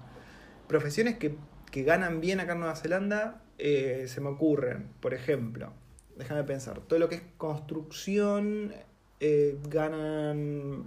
[0.68, 1.36] Profesiones que,
[1.70, 4.88] que ganan bien acá en Nueva Zelanda, eh, se me ocurren.
[5.00, 5.72] Por ejemplo,
[6.16, 8.72] déjame pensar, todo lo que es construcción,
[9.20, 10.84] eh, ganan,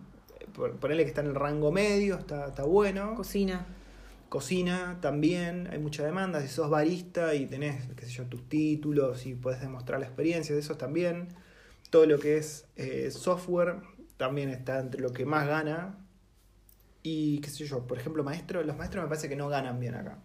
[0.79, 3.15] ponele que está en el rango medio, está, está bueno.
[3.15, 3.65] Cocina.
[4.29, 6.39] Cocina también, hay mucha demanda.
[6.41, 10.55] Si sos barista y tenés, qué sé yo, tus títulos y puedes demostrar la experiencia
[10.55, 11.29] de esos también.
[11.89, 13.81] Todo lo que es eh, software
[14.15, 15.97] también está entre lo que más gana.
[17.03, 19.95] Y qué sé yo, por ejemplo, maestro, los maestros me parece que no ganan bien
[19.95, 20.19] acá.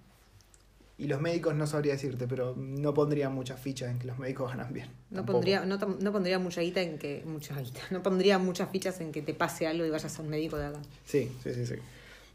[0.99, 4.51] Y los médicos no sabría decirte, pero no pondría muchas fichas en que los médicos
[4.57, 4.89] ganan bien.
[5.11, 5.39] No Tampoco.
[5.39, 7.23] pondría, no, no pondría mucha guita en que.
[7.27, 7.81] Mucha guita.
[7.91, 10.67] No pondría muchas fichas en que te pase algo y vayas a un médico de
[10.67, 10.81] acá.
[11.05, 11.75] Sí, sí, sí, sí.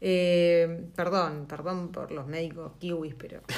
[0.00, 3.40] Eh, perdón, perdón por los médicos kiwis, pero.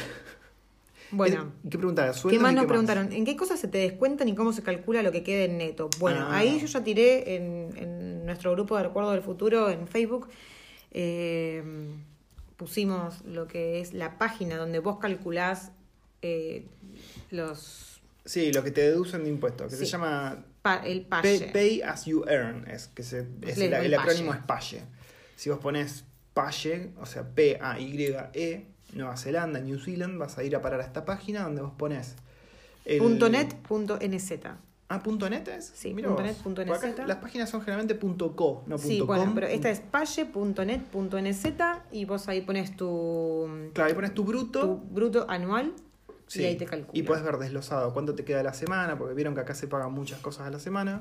[1.10, 1.52] Bueno.
[1.70, 2.08] ¿Qué preguntaba?
[2.12, 3.12] ¿Qué ¿Sueldos más nos qué preguntaron?
[3.12, 5.88] ¿En qué cosas se te descuentan y cómo se calcula lo que queda en neto?
[6.00, 6.38] Bueno, Ah.
[6.38, 10.28] ahí yo ya tiré en, en nuestro grupo de Recuerdo del Futuro en Facebook.
[10.94, 11.62] Eh,
[12.56, 15.72] pusimos lo que es la página donde vos calculás
[16.22, 16.66] eh,
[17.30, 21.02] los Sí, lo que te deducen de impuestos, que se llama pa- el
[21.52, 24.82] Pay, as you earn, es que se, es el, el el acrónimo es PAYE.
[25.36, 30.62] Si vos pones PAYE, o sea, P-A-Y-E, Nueva Zelanda, New Zealand, vas a ir a
[30.62, 32.14] parar a esta página donde vos pones.
[32.86, 34.32] el- Punto net, punto NZ.
[34.94, 35.72] Ah, punto net es?
[35.74, 37.06] Sí, punto net, punto acá.
[37.06, 39.34] Las páginas son generalmente punto .co, no punto Sí, bueno, .com.
[39.34, 41.44] pero esta es paye.net.nz
[41.92, 44.60] y vos ahí pones tu, Claro, ahí pones tu bruto.
[44.60, 45.72] tu bruto anual
[46.26, 46.98] sí, y ahí te calcula.
[46.98, 49.66] Y puedes ver desglosado cuánto te queda a la semana, porque vieron que acá se
[49.68, 51.00] pagan muchas cosas a la semana.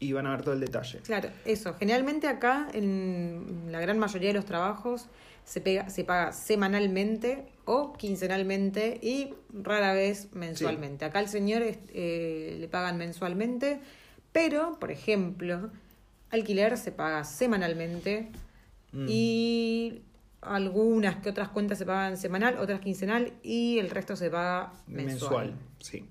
[0.00, 0.98] Y van a ver todo el detalle.
[0.98, 1.74] Claro, eso.
[1.78, 5.06] Generalmente acá, en la gran mayoría de los trabajos,
[5.44, 11.04] se, pega, se paga semanalmente o quincenalmente y rara vez mensualmente.
[11.04, 13.80] Acá al señor eh, le pagan mensualmente,
[14.32, 15.70] pero, por ejemplo,
[16.30, 18.30] alquiler se paga semanalmente
[18.94, 19.06] Mm.
[19.08, 20.02] y
[20.42, 25.46] algunas que otras cuentas se pagan semanal, otras quincenal y el resto se paga mensual.
[25.46, 25.54] mensual.
[25.78, 26.04] Sí.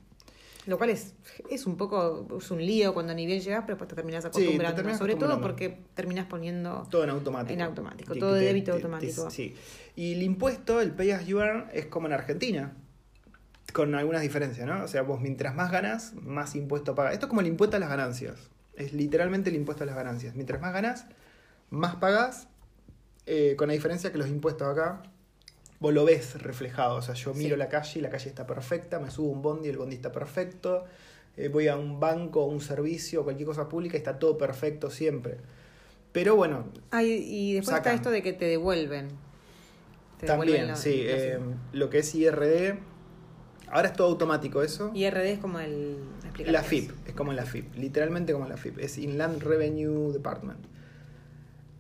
[0.68, 1.16] Lo cual es,
[1.50, 4.96] es un poco, es un lío cuando ni bien llegas, pero después te terminas acostumbrando.
[4.98, 7.54] sobre todo porque terminas poniendo Todo en automático.
[7.54, 9.30] En automático, todo de débito te- automático.
[9.32, 9.56] sí.
[9.96, 12.74] Y el impuesto, el pay as you earn, es como en Argentina.
[13.74, 14.84] Con algunas diferencias, ¿no?
[14.84, 17.14] O sea, vos mientras más ganas, más impuesto pagas.
[17.14, 18.50] Esto es como el impuesto a las ganancias.
[18.76, 20.36] Es literalmente el impuesto a las ganancias.
[20.36, 21.06] Mientras más ganas,
[21.70, 22.48] más pagás.
[23.28, 25.04] eh, con la diferencia que los impuestos acá,
[25.82, 26.96] vos lo ves reflejado.
[26.96, 27.60] O sea, yo miro Sí.
[27.60, 30.12] la calle y la calle está perfecta, me subo un bondi y el bondi está
[30.14, 30.86] perfecto.
[31.38, 35.38] eh, voy a un banco, un servicio, cualquier cosa pública y está todo perfecto siempre.
[36.12, 36.66] Pero bueno,
[37.02, 37.94] y después Sacan.
[37.94, 39.08] está esto de que te devuelven.
[40.20, 41.04] Te También, devuelven la- sí.
[41.06, 41.40] la- eh,
[41.72, 42.80] lo que es IRD,
[43.70, 44.92] ahora es todo automático eso.
[44.94, 46.00] IRD es como el...
[46.46, 46.64] La.
[46.64, 50.60] FIP, es como la FIP, literalmente como la FIP, es Inland Revenue Department.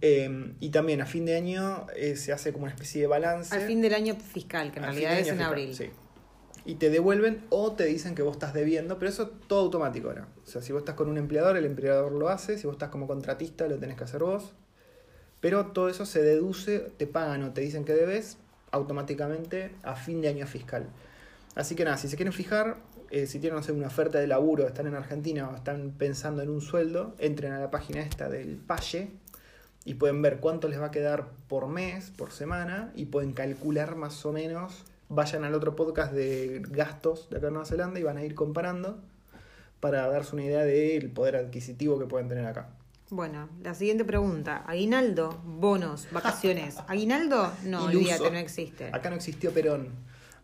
[0.01, 3.53] Eh, y también a fin de año eh, se hace como una especie de balance.
[3.55, 5.75] Al fin del año fiscal, que en Al realidad es en fiscal, abril.
[5.75, 5.89] sí.
[6.63, 10.27] Y te devuelven o te dicen que vos estás debiendo, pero eso todo automático ahora.
[10.43, 12.89] O sea, si vos estás con un empleador, el empleador lo hace, si vos estás
[12.89, 14.53] como contratista, lo tenés que hacer vos.
[15.39, 18.37] Pero todo eso se deduce, te pagan o te dicen que debes
[18.69, 20.85] automáticamente a fin de año fiscal.
[21.55, 22.77] Así que nada, si se quieren fijar,
[23.09, 26.43] eh, si tienen no sé, una oferta de laburo, están en Argentina o están pensando
[26.43, 29.09] en un sueldo, entren a la página esta del Paye
[29.85, 33.95] y pueden ver cuánto les va a quedar por mes, por semana, y pueden calcular
[33.95, 34.83] más o menos.
[35.09, 38.35] Vayan al otro podcast de gastos de acá en Nueva Zelanda y van a ir
[38.35, 38.99] comparando
[39.79, 42.69] para darse una idea del poder adquisitivo que pueden tener acá.
[43.09, 44.63] Bueno, la siguiente pregunta.
[44.65, 46.77] Aguinaldo, bonos, vacaciones.
[46.87, 47.51] ¿Aguinaldo?
[47.65, 48.89] No, olvídate, no existe.
[48.93, 49.89] Acá no existió Perón,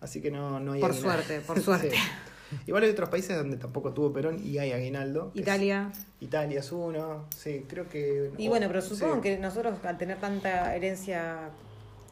[0.02, 1.24] así que no, no hay Por aguinaldo.
[1.24, 1.92] suerte, por suerte.
[2.27, 2.27] Sí.
[2.66, 5.32] Igual hay otros países donde tampoco tuvo Perón y hay aguinaldo.
[5.36, 5.92] es- Italia.
[6.20, 8.32] Italia es uno, sí, creo que...
[8.38, 8.90] Y bueno, pero sí.
[8.96, 11.50] supongo que nosotros al tener tanta herencia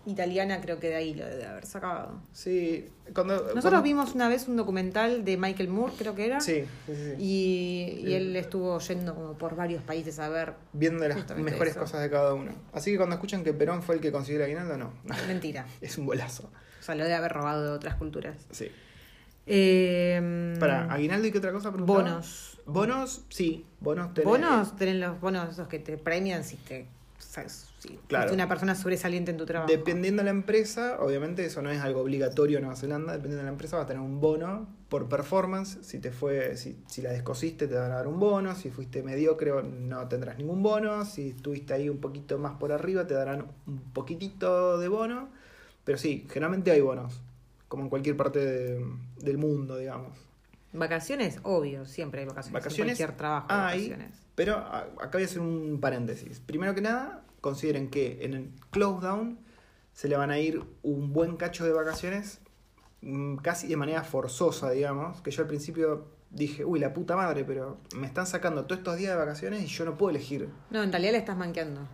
[0.06, 2.21] italiana, creo que de ahí lo debe haber sacado.
[2.32, 3.34] Sí, cuando...
[3.36, 6.39] Nosotros cuando- vimos una vez un documental de Michael Moore, creo que era.
[6.41, 7.15] Sí, sí, sí.
[7.17, 10.54] Y, él estuvo yendo como por varios países a ver.
[10.74, 11.80] Viendo las mejores eso.
[11.80, 12.52] cosas de cada uno.
[12.71, 14.93] Así que cuando escuchan que Perón fue el que consiguió el aguinaldo, no.
[15.28, 15.65] Mentira.
[15.82, 16.52] Es un bolazo.
[16.80, 18.45] O sea, lo debe haber robado de otras culturas.
[18.52, 18.69] Sí.
[19.47, 21.99] Eh, Para, ¿aguinaldo y qué otra cosa preguntaba?
[22.03, 22.60] bonos.
[22.65, 23.65] Bonos, sí.
[23.79, 26.88] Bonos tenés- Bonos, tenés los bonos esos que te premian si te.
[27.77, 28.34] si Claro.
[28.34, 29.71] una persona sobresaliente en tu trabajo.
[29.71, 33.43] Dependiendo de la empresa, obviamente eso no es algo obligatorio en Nueva Zelanda, dependiendo de
[33.43, 37.12] la empresa vas a tener un bono por performance, si te fue, si, si la
[37.12, 41.29] descosiste te van a dar un bono, si fuiste mediocre no tendrás ningún bono, si
[41.29, 45.29] estuviste ahí un poquito más por arriba te darán un poquitito de bono,
[45.84, 47.21] pero sí, generalmente hay bonos,
[47.67, 48.86] como en cualquier parte de-
[49.17, 50.17] del mundo, digamos.
[50.73, 52.54] Vacaciones, obvio, siempre hay vacaciones.
[52.62, 53.47] Vacaciones En cualquier trabajo.
[53.49, 54.21] hay, vacaciones.
[54.36, 56.39] pero acá voy a hacer un paréntesis.
[56.41, 59.39] Primero que nada, consideren que en el close down
[59.93, 62.41] se le van a ir un buen cacho de vacaciones,
[63.01, 67.45] mm, casi de manera forzosa, digamos, que yo al principio dije, uy, la puta madre,
[67.45, 70.49] pero me están sacando todos estos días de vacaciones y yo no puedo elegir.
[70.71, 71.88] No, en realidad le estás manqueando.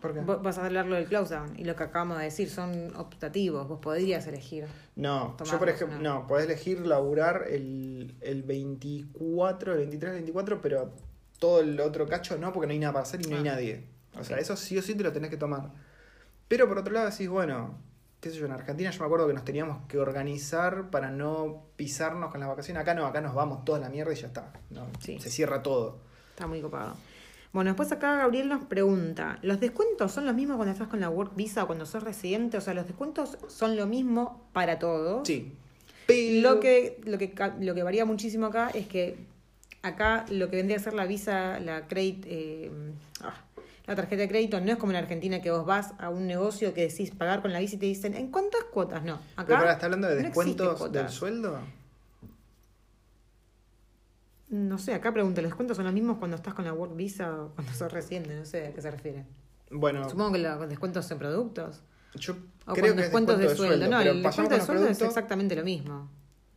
[0.00, 0.20] ¿Por qué?
[0.20, 2.94] Vos vas a hablar lo del close down y lo que acabamos de decir son
[2.96, 3.68] optativos.
[3.68, 4.66] Vos podrías elegir.
[4.96, 6.20] No, yo por ejemplo, no.
[6.20, 10.92] no, podés elegir laburar el, el 24, el 23, el 24, pero
[11.38, 13.52] todo el otro cacho no, porque no hay nada para hacer y no hay Ah.
[13.52, 13.86] nadie.
[14.18, 15.70] O sea, eso sí o sí te lo tenés que tomar.
[16.48, 17.74] Pero por otro lado decís, bueno,
[18.20, 21.64] qué sé yo, en Argentina yo me acuerdo que nos teníamos que organizar para no
[21.76, 22.80] pisarnos con las vacaciones.
[22.82, 24.52] Acá no, acá nos vamos toda la mierda y ya está.
[24.70, 25.18] No, Sí.
[25.20, 25.98] Se cierra todo.
[26.30, 26.94] Está muy copado.
[27.52, 31.10] Bueno, después acá Gabriel nos pregunta, ¿los descuentos son los mismos cuando estás con la
[31.10, 32.56] Work Visa o cuando sos residente?
[32.56, 35.26] O sea, los descuentos son lo mismo para todos.
[35.26, 35.52] Sí.
[36.06, 36.54] Pero...
[36.54, 39.18] Lo que, lo, que, lo que varía muchísimo acá es que
[39.82, 42.70] acá lo que vendría a ser la visa, la credit, eh,
[43.22, 43.34] ah,
[43.86, 46.72] la tarjeta de crédito, no es como en Argentina que vos vas a un negocio
[46.72, 49.02] que decís pagar con la visa y te dicen, ¿en cuántas cuotas?
[49.02, 51.58] No, acá Pero pará, ¿está hablando de no descuentos del sueldo?
[54.50, 57.32] No sé, acá pregunto, ¿los descuentos son los mismos cuando estás con la Work Visa
[57.42, 58.34] o cuando sos residente?
[58.34, 59.24] No sé a qué se refiere.
[59.70, 61.80] Bueno, Supongo que los descuentos en productos.
[62.16, 62.32] yo
[62.66, 63.88] O creo con que es descuentos descuento de sueldo.
[63.88, 66.10] No, el descuento de sueldo es exactamente lo mismo.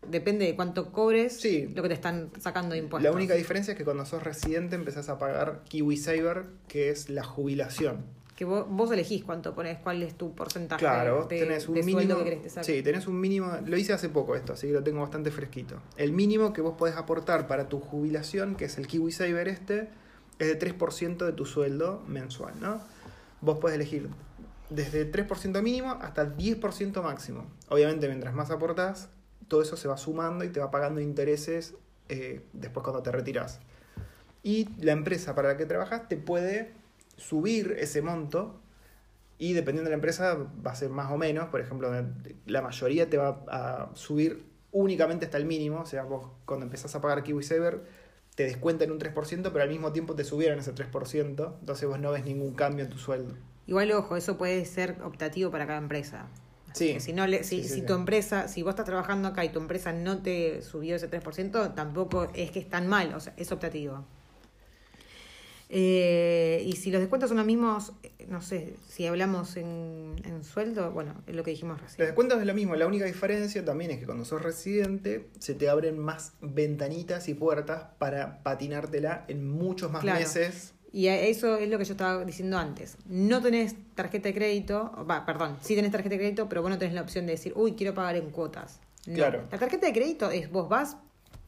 [0.09, 1.67] Depende de cuánto cobres, Sí.
[1.73, 3.09] lo que te están sacando de impuestos.
[3.09, 7.23] La única diferencia es que cuando sos residente empezás a pagar KiwiSaver, que es la
[7.23, 8.03] jubilación.
[8.43, 11.83] Que vos, vos elegís cuánto pones, cuál es tu porcentaje Claro, de, tenés un de
[11.83, 11.99] mínimo.
[12.01, 12.63] sueldo que querés que te.
[12.65, 13.49] Sí, tenés un mínimo.
[13.65, 15.79] Lo hice hace poco esto, así que lo tengo bastante fresquito.
[15.95, 19.87] El mínimo que vos podés aportar para tu jubilación, que es el KiwiSaver este,
[20.39, 22.81] es de 3% de tu sueldo mensual, ¿no?
[23.39, 24.09] Vos podés elegir
[24.69, 27.45] desde 3% mínimo hasta 10% máximo.
[27.69, 29.07] Obviamente, mientras más aportás,
[29.47, 31.75] todo eso se va sumando y te va pagando intereses
[32.09, 33.61] eh, después cuando te retiras.
[34.43, 36.82] Y la empresa para la que trabajas te puede
[37.27, 38.61] subir ese monto
[39.37, 41.49] y dependiendo de la empresa va a ser más o menos.
[41.49, 41.91] Por ejemplo,
[42.45, 45.81] la mayoría te va a subir únicamente hasta el mínimo.
[45.81, 47.83] O sea, vos cuando empezás a pagar KiwiSaver
[48.35, 51.55] te descuentan un 3%, pero al mismo tiempo te subieron ese 3%.
[51.59, 53.35] Entonces vos no ves ningún cambio en tu sueldo.
[53.67, 56.27] Igual, ojo, eso puede ser optativo para cada empresa.
[56.73, 56.99] Sí.
[56.99, 59.49] Si no le, si, Sí, sí, si tu empresa, si vos estás trabajando acá y
[59.49, 63.33] tu empresa no te subió ese 3%, tampoco es que es tan mal, o sea,
[63.37, 64.03] es optativo.
[65.75, 70.43] Eh, y si los descuentos son los mismos, eh, no sé, si hablamos en, en
[70.43, 72.05] sueldo, bueno, es lo que dijimos Los recién.
[72.05, 75.69] descuentos es lo mismo, la única diferencia también es que cuando sos residente se te
[75.69, 80.19] abren más ventanitas y puertas para patinártela en muchos más Claro.
[80.19, 80.75] meses.
[80.91, 82.97] Y eso es lo que yo estaba diciendo antes.
[83.07, 86.77] No tenés tarjeta de crédito, va, perdón, sí tenés tarjeta de crédito, pero vos no
[86.77, 88.79] tenés la opción de decir, uy, quiero pagar en cuotas.
[89.07, 89.15] No.
[89.15, 89.47] Claro.
[89.51, 90.97] La tarjeta de crédito es vos vas,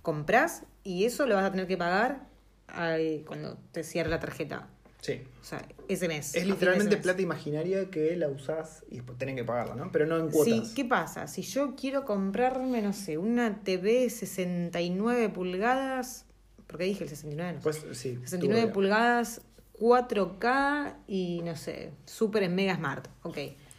[0.01, 2.33] comprás y eso lo vas a tener que pagar
[2.67, 4.67] ay, cuando te cierre la tarjeta.
[5.01, 5.21] Sí.
[5.39, 6.33] O sea, ese mes.
[6.33, 7.03] Es literalmente mes.
[7.03, 9.91] plata imaginaria que la usás y después tenés que pagarla, ¿no?
[9.91, 10.69] Pero no en cuotas.
[10.69, 11.27] Sí, ¿qué pasa?
[11.27, 16.25] Si yo quiero comprarme, no sé, una TV 69 pulgadas,
[16.65, 17.59] porque dije el 69, no.
[17.59, 18.17] Pues sí.
[18.23, 19.41] 69 tuve- pulgadas,
[19.79, 23.07] 4K y no sé, super en Mega Smart.
[23.21, 23.37] Ok.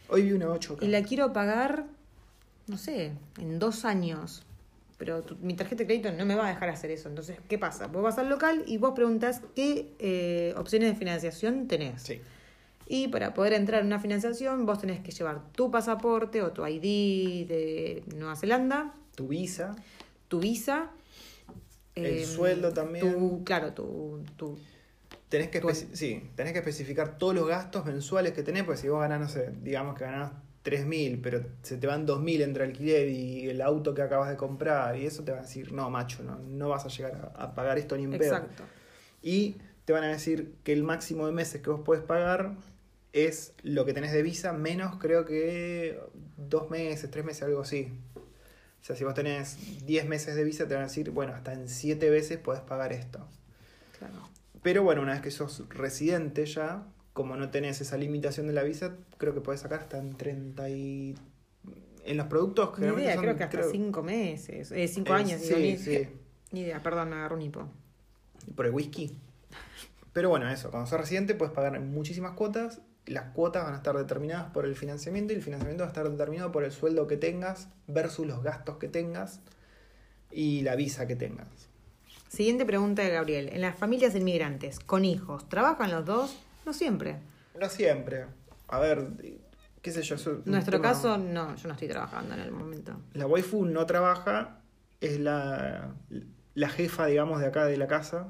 [0.09, 0.85] Hoy vi una 8K.
[0.85, 1.87] Y la quiero pagar,
[2.68, 4.45] no sé, en dos años.
[4.98, 7.09] Pero tu- mi tarjeta de crédito no me va a dejar hacer eso.
[7.09, 7.87] Entonces, ¿qué pasa?
[7.87, 12.02] Vos vas al local y vos preguntás qué eh, opciones de financiación tenés.
[12.02, 12.20] Sí.
[12.88, 16.64] Y para poder entrar en una financiación, vos tenés que llevar tu pasaporte o tu
[16.66, 19.74] ID de Nueva Zelanda, Tu visa.
[20.28, 20.90] tu visa.
[21.94, 23.12] El em, sueldo también.
[23.12, 24.59] Tu, claro, tu, tu
[25.28, 29.00] Tenés que, sí, tenés que especificar todos los gastos mensuales que tenés, porque si vos
[29.00, 30.32] ganás, no sé, digamos que ganás
[30.66, 34.96] 3.000, pero se te van 2.000 entre alquiler y el auto que acabas de comprar
[34.96, 37.55] y eso te van a decir, no, macho, no, no vas a llegar a, a
[37.55, 38.35] pagar esto ni en pedo.
[38.35, 38.64] Exacto.
[39.22, 42.57] Y te van a decir que el máximo de meses que vos podés pagar
[43.12, 46.00] es lo que tenés de visa, menos creo que
[46.37, 47.92] dos meses, tres meses, algo así.
[48.14, 51.52] O sea, si vos tenés 10 meses de visa, te van a decir, bueno, hasta
[51.52, 53.26] en 7 veces podés pagar esto.
[53.98, 54.14] Claro.
[54.62, 58.62] Pero bueno, una vez que sos residente ya, como no tenés esa limitación de la
[58.62, 61.14] visa, creo que podés sacar hasta en 30 y...
[62.05, 65.12] En los productos Ni generalmente idea, son, creo que hasta creo- cinco meses, eh, cinco
[65.14, 65.40] Eh, años.
[65.40, 66.09] sí, digo, ni, sí.
[66.52, 67.66] ni idea, perdón, me agarró un hipo.
[68.55, 69.16] por el whisky.
[70.12, 72.81] Pero bueno, eso, cuando sos residente puedes pagar muchísimas cuotas.
[73.07, 76.09] Las cuotas van a estar determinadas por el financiamiento y el financiamiento va a estar
[76.11, 79.40] determinado por el sueldo que tengas versus los gastos que tengas
[80.31, 81.48] y la visa que tengas.
[82.29, 83.48] Siguiente pregunta de Gabriel.
[83.52, 86.37] En las familias inmigrantes, con hijos, ¿trabajan los dos?
[86.66, 87.16] No siempre.
[87.59, 88.26] No siempre.
[88.68, 89.07] A ver,
[89.81, 90.16] qué sé yo.
[90.16, 93.00] En nuestro tema- caso, no, yo no estoy trabajando en el momento.
[93.14, 94.61] La waifu no trabaja,
[95.00, 95.94] es la,
[96.55, 98.29] la jefa, digamos, de acá de la casa.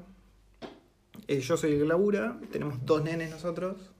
[1.27, 3.91] Eh, yo soy el que labura, tenemos dos nenes nosotros.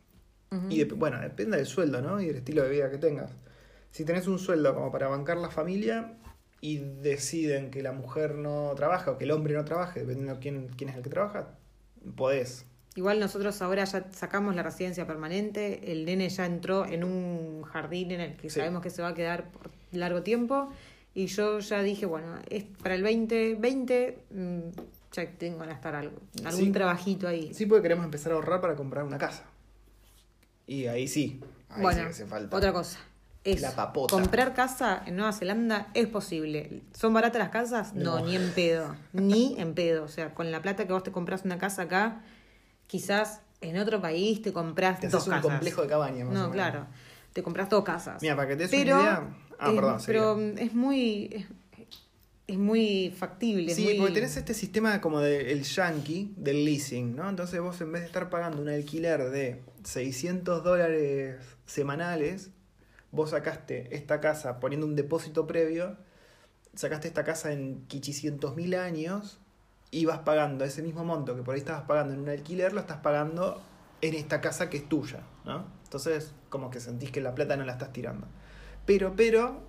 [0.70, 2.22] Y dep- bueno, depende del sueldo, ¿no?
[2.22, 3.32] Y del estilo de vida que tengas.
[3.92, 6.14] Si tenés un sueldo como para bancar la familia
[6.62, 10.40] y deciden que la mujer no trabaja o que el hombre no trabaje, dependiendo de
[10.40, 11.50] quién, quién es el que trabaja,
[12.16, 12.66] podés.
[12.98, 18.10] Igual nosotros ahora ya sacamos la residencia permanente, el nene ya entró en un jardín
[18.10, 18.60] en el que Sí.
[18.60, 20.70] sabemos que se va a quedar por largo tiempo
[21.14, 24.60] y yo ya dije, bueno, es para el 2020 mm,
[25.12, 26.72] ya tengo que estar algo, algún Sí.
[26.72, 27.54] trabajito ahí.
[27.54, 29.44] Sí, porque queremos empezar a ahorrar para comprar una casa.
[30.66, 31.40] Y ahí sí.
[31.70, 32.58] Ahí bueno, sí hace falta.
[32.58, 32.98] otra cosa.
[33.44, 34.12] Es La papota.
[34.16, 36.82] comprar casa en Nueva Zelanda es posible.
[36.94, 37.94] ¿Son baratas las casas?
[37.94, 38.26] No, No.
[38.26, 38.96] ni en pedo.
[39.14, 40.04] Ni en pedo.
[40.04, 42.24] O sea, con la plata que vos te compras una casa acá,
[42.88, 45.52] quizás en otro país te compras Te dos haces un casas.
[45.52, 46.54] complejo de cabaña, más o No, menos.
[46.54, 46.88] claro.
[47.34, 48.22] Te compras dos casas.
[48.22, 49.30] Mira, para que te des pero, una idea.
[49.60, 51.30] Ah, perdón, Pero es muy.
[51.32, 51.46] Es,
[52.48, 53.70] es muy factible.
[53.72, 57.30] es Sí, muy- porque tenés este sistema como del yankee, del leasing, ¿no?
[57.30, 62.52] Entonces vos en vez de estar pagando un alquiler de 600 dólares semanales,
[63.12, 65.98] vos sacaste esta casa poniendo un depósito previo,
[66.74, 69.40] sacaste esta casa en quichicientos mil años
[69.92, 72.80] y vas pagando ese mismo monto que por ahí estabas pagando en un alquiler, lo
[72.82, 73.62] estás pagando
[74.02, 75.66] en esta casa que es tuya, ¿no?
[75.84, 78.28] Entonces como que sentís que la plata no la estás tirando.
[78.86, 79.62] Pero, pero,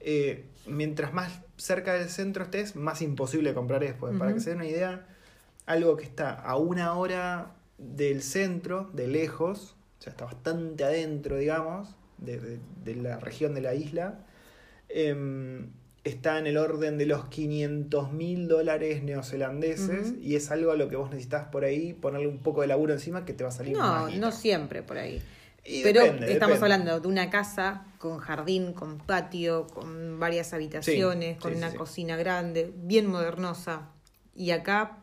[0.00, 3.94] eh, mientras más cerca del centro estés, más imposible comprar es.
[3.94, 5.06] Porque para que se den una idea,
[5.66, 11.36] algo que está a una hora del centro, de lejos, o sea, está bastante adentro,
[11.36, 14.20] digamos, de, de- de la región de la isla,
[14.88, 15.70] em,
[16.04, 20.88] está en el orden de los 500 mil dólares neozelandeses y es algo a lo
[20.88, 23.52] que vos necesitas por ahí ponerle un poco de laburo encima que te va a
[23.52, 25.22] salir No, más no siempre por ahí.
[25.64, 26.74] Y Pero depende, estamos depende.
[26.74, 31.70] hablando de una casa con jardín, con patio, con varias habitaciones, Sí, con sí, una
[31.70, 31.76] sí.
[31.78, 33.88] cocina grande, bien modernosa.
[34.36, 34.98] Y acá,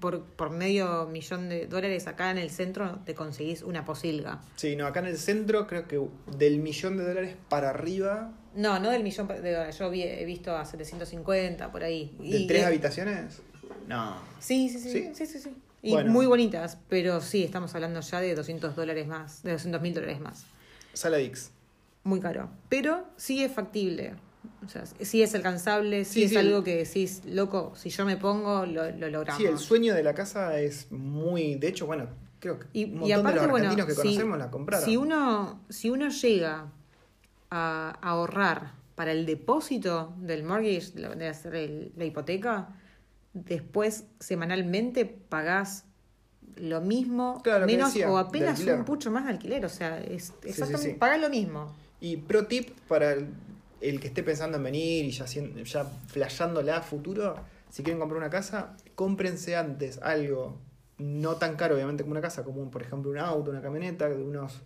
[0.00, 4.40] por, por medio millón de dólares, acá en el centro te conseguís una posilga.
[4.56, 6.00] Sí, no, acá en el centro creo que
[6.36, 9.78] del millón de dólares para arriba, No, no del millón de dólares.
[9.78, 12.14] Yo vi- he visto a 750 por ahí.
[12.18, 13.40] ¿de Y- tres habitaciones?
[13.86, 14.16] No.
[14.40, 14.90] Sí, sí, sí.
[14.90, 15.10] ¿Sí?
[15.14, 15.50] Sí, sí, sí.
[15.82, 16.10] Y Bueno.
[16.10, 20.20] muy bonitas, pero sí, estamos hablando ya de 200 dólares más, de 200 mil dólares
[20.20, 20.44] más.
[20.94, 21.50] Sala Dix.
[22.02, 22.48] muy caro.
[22.68, 24.14] Pero sí es factible.
[24.64, 26.36] O sea, sí es alcanzable, sí, Sí, es sí.
[26.36, 29.42] algo que decís, loco, si yo me pongo, lo, lo logramos.
[29.42, 31.56] Sí, el sueño de la casa es muy.
[31.56, 32.06] De hecho, bueno,
[32.38, 34.50] creo que Y, un y montón aparte, de los bueno, argentinos que si, conocemos la
[34.50, 34.84] compraron.
[34.88, 36.66] si uno, si uno llega
[37.50, 42.68] a ahorrar para el depósito del mortgage, de hacer el- la hipoteca,
[43.34, 45.84] después semanalmente pagás
[46.56, 49.64] lo mismo, Claro, lo que menos decía, o apenas un pucho más de alquiler.
[49.64, 50.98] O sea, es sí, exactamente, sí.
[50.98, 51.74] pagás lo mismo.
[52.00, 53.28] Y pro tip para el,
[53.80, 57.36] el que esté pensando en venir y ya, ya flasheándola a futuro,
[57.68, 60.58] si quieren comprar una casa, cómprense antes algo
[60.98, 64.22] no tan caro, obviamente, como una casa, como por ejemplo un auto, una camioneta de
[64.22, 64.62] unos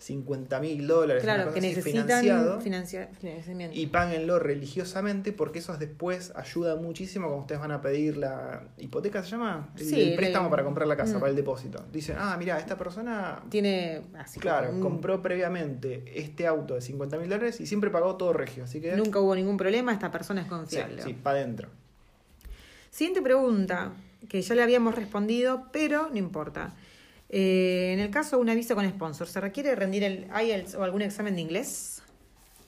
[0.00, 3.78] 50 mil dólares, una Claro, cosa que así, necesitan financiado, financiamiento.
[3.78, 9.22] y páguenlo religiosamente porque eso después ayuda muchísimo cuando ustedes van a pedir la hipoteca,
[9.22, 9.68] ¿se llama?
[9.76, 11.20] El, Sí, el préstamo el- para comprar la casa, mm.
[11.20, 11.84] para el depósito.
[11.92, 17.18] Dicen, ah, mira, esta persona Tiene así Claro, un- compró previamente este auto de 50
[17.18, 18.96] mil dólares y siempre pagó todo regio, así que...
[18.96, 21.02] Nunca hubo ningún problema, esta persona es Sí, confiable.
[21.02, 21.68] sí, para adentro.
[22.90, 23.92] Siguiente pregunta,
[24.28, 26.72] que ya le habíamos respondido, pero no importa.
[27.32, 30.82] Eh, en el caso de una visa con sponsor, ¿se requiere rendir el IELTS o
[30.82, 32.02] algún examen de inglés?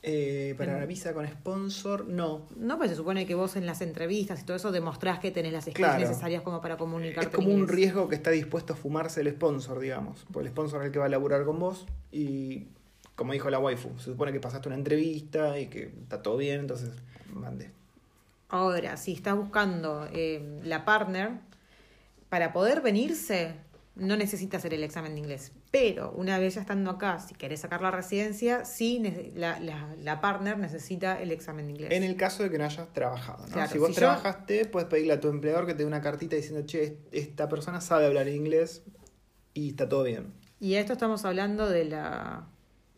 [0.05, 2.41] Eh, para la visa con sponsor, no.
[2.57, 5.53] No, pues se supone que vos en las entrevistas y todo eso demostrás que tenés
[5.53, 5.99] las skills Claro.
[5.99, 7.29] necesarias como para comunicarte.
[7.29, 10.25] Es como en un riesgo que está dispuesto a fumarse el sponsor, digamos.
[10.31, 12.67] Porque el sponsor es el que va a laburar con vos y
[13.15, 16.61] como dijo la waifu, se supone que pasaste una entrevista y que está todo bien,
[16.61, 16.89] entonces
[17.33, 17.69] mande.
[18.49, 21.31] Ahora, si estás buscando eh, la partner,
[22.29, 23.53] para poder venirse,
[23.95, 25.51] no necesitas hacer el examen de inglés.
[25.69, 29.01] Pero una vez ya estando acá, si querés sacar la residencia, sí,
[29.35, 31.91] la, la, la partner necesita el examen de inglés.
[31.91, 33.53] En el caso de que no hayas trabajado, ¿no?
[33.53, 36.01] Claro, si vos si yo- trabajaste, puedes pedirle a tu empleador que te dé una
[36.01, 38.81] cartita diciendo, che, esta persona sabe hablar inglés
[39.53, 40.33] y está todo bien.
[40.59, 42.47] Y a esto estamos hablando de la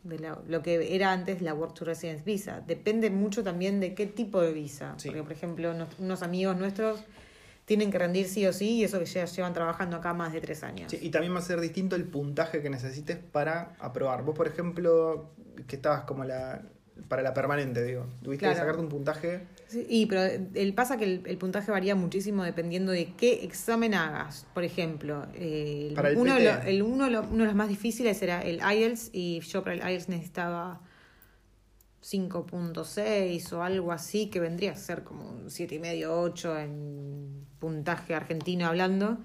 [0.03, 2.61] de la- lo que era antes la Work to Residence Visa.
[2.61, 4.93] Depende mucho también de qué tipo de visa.
[4.97, 5.07] Sí.
[5.09, 6.99] Porque, por ejemplo, nos- unos amigos nuestros
[7.65, 10.39] tienen que rendir sí o sí y eso que ya llevan trabajando acá más de
[10.41, 10.91] tres años.
[10.91, 14.23] Sí, y también va a ser distinto el puntaje que necesites para aprobar.
[14.23, 15.31] Vos, por ejemplo,
[15.67, 16.61] que estabas como la
[17.09, 20.21] para la permanente, digo, tuviste que sacarte un puntaje Sí, y pero
[20.53, 24.45] el pasa que el, el puntaje varía muchísimo dependiendo de qué examen hagas.
[24.53, 26.53] Por ejemplo, eh, Para el uno, de PT.
[26.63, 29.75] lo- el- uno, lo- uno de los más difíciles era el IELTS y yo para
[29.75, 30.79] el IELTS necesitaba
[32.05, 38.67] 5.6 o algo así, que vendría a ser como un 7,5, 8 en puntaje argentino
[38.67, 39.17] hablando.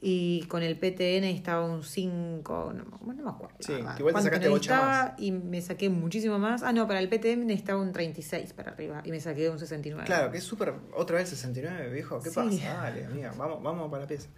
[0.00, 3.56] Y con el PTN estaba un 5, no, me- no me acuerdo.
[3.60, 6.62] Sí, que igual te sacaste bocha necesitaba Y me saqué muchísimo más.
[6.62, 10.06] Ah, no, para el PTM necesitaba un 36 para arriba y me saqué un 69.
[10.06, 10.74] Claro, que es súper.
[10.94, 12.20] Otra vez 69, viejo.
[12.20, 12.36] ¿Qué Sí.
[12.36, 12.74] pasa?
[12.82, 13.32] Dale, amiga.
[13.36, 14.28] Vamos, vamos para la pieza.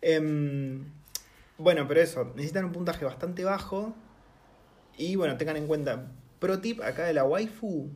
[0.00, 0.84] Em,
[1.58, 2.32] bueno, pero eso.
[2.34, 3.94] Necesitan un puntaje bastante bajo.
[4.96, 6.06] Y bueno, tengan en cuenta.
[6.38, 7.88] Pro tip acá de la waifu.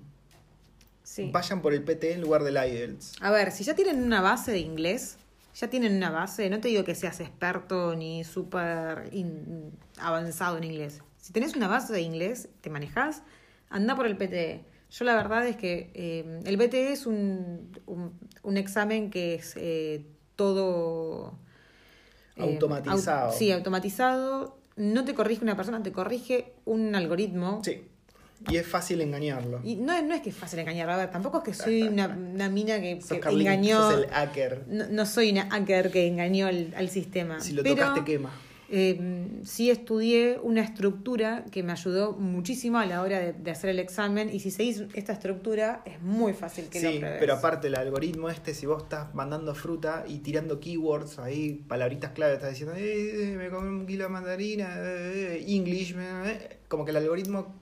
[1.03, 1.31] Sí.
[1.33, 3.15] Vayan por el PT en lugar del IELTS.
[3.21, 5.17] A ver, si ya tienen una base de inglés,
[5.55, 9.11] ya tienen una base, no te digo que seas experto ni súper
[9.99, 11.01] avanzado en inglés.
[11.19, 13.23] Si tenés una base de inglés, te manejás,
[13.69, 14.65] anda por el PTE.
[14.91, 19.55] Yo la verdad es que eh, el PTE es un, un, un examen que es
[19.57, 20.05] eh,
[20.37, 21.39] todo...
[22.37, 23.31] eh, Automatizado.
[23.33, 24.59] au- sí, automatizado.
[24.77, 27.61] No te corrige una persona, te corrige un algoritmo.
[27.65, 27.87] Sí.
[28.51, 29.61] Y es fácil engañarlo.
[29.63, 32.09] Y no, no es que es fácil engañar, a ver, tampoco es que soy una,
[32.09, 32.99] una mina que,
[33.31, 33.83] engañó.
[33.83, 34.65] sos el hacker.
[34.69, 37.41] No, no soy una hacker que engañó al, al sistema.
[37.41, 38.31] Si lo tocas te quema.
[38.75, 43.71] eh, sí estudié una estructura que me ayudó muchísimo a la hora de, de hacer
[43.71, 44.31] el examen.
[44.33, 47.19] Y si seguís esta estructura, es muy fácil que lo Sí, pruebes.
[47.21, 52.13] pero aparte el algoritmo este, si vos estás mandando fruta y tirando keywords ahí, palabritas
[52.13, 56.59] clave, estás diciendo, eh, eh, me comí un kilo de mandarina, eh, eh, English, eh",
[56.69, 57.62] como que el algoritmo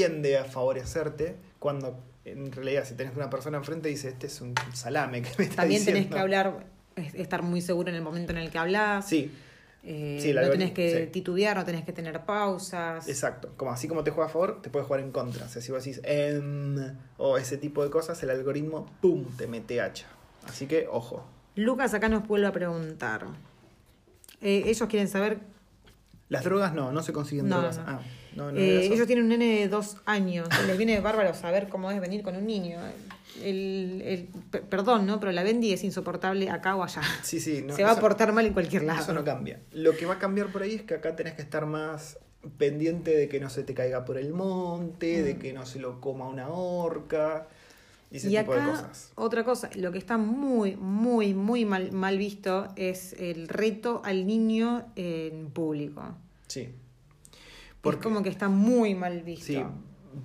[0.00, 4.52] tiende a favorecerte cuando en realidad si tenés una persona enfrente dice, este es un
[4.74, 6.16] salame que me está También tenés diciendo".
[6.16, 6.66] que hablar,
[6.96, 9.08] es- estar muy seguro en el momento en el que hablas.
[9.08, 9.32] Sí,
[9.88, 11.10] Eh, Sí, no tenés que sí.
[11.12, 13.08] titubear, no tenés que tener pausas.
[13.08, 13.52] exacto.
[13.56, 15.46] Como así como te juega a favor, te puede jugar en contra.
[15.46, 16.76] O sea, si vos decís, "Em",
[17.18, 20.06] o ese tipo de cosas, el algoritmo, ¡pum!, te mete hacha.
[20.48, 21.24] Así que, ojo.
[21.54, 23.26] Lucas acá nos vuelve a preguntar.
[24.42, 25.38] Eh, ellos quieren saber
[26.28, 27.78] Las drogas no, no se consiguen No, drogas.
[27.78, 27.84] no.
[27.86, 28.00] Ah,
[28.36, 30.48] no, no Eh, ellos tienen un nene de dos años.
[30.66, 32.78] Les viene bárbaro saber cómo es venir con un niño.
[33.42, 35.20] El, el- per- perdón, ¿no?
[35.20, 37.02] Pero la Bendy es insoportable acá o allá.
[37.22, 39.02] Sí, sí, no, Se va a portar mal en cualquier lado.
[39.02, 39.60] Eso no cambia.
[39.72, 42.18] Lo que va a cambiar por ahí es que acá tenés que estar más
[42.58, 45.38] pendiente de que no se te caiga por el monte, de Mm.
[45.38, 47.48] que no se lo coma una orca,
[48.10, 49.10] y ese y tipo acá, de cosas.
[49.16, 54.26] otra cosa, lo que está muy, muy, muy mal, mal visto es el reto al
[54.28, 56.14] niño en público.
[56.46, 56.68] Sí.
[57.94, 59.46] Es como que está muy mal visto.
[59.46, 59.64] Sí.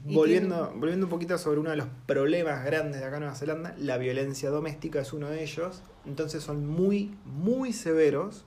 [0.05, 3.75] Volviendo, volviendo un poquito sobre uno de los problemas grandes de acá en Nueva Zelanda,
[3.77, 5.83] la violencia doméstica es uno de ellos.
[6.05, 8.45] Entonces son muy, muy severos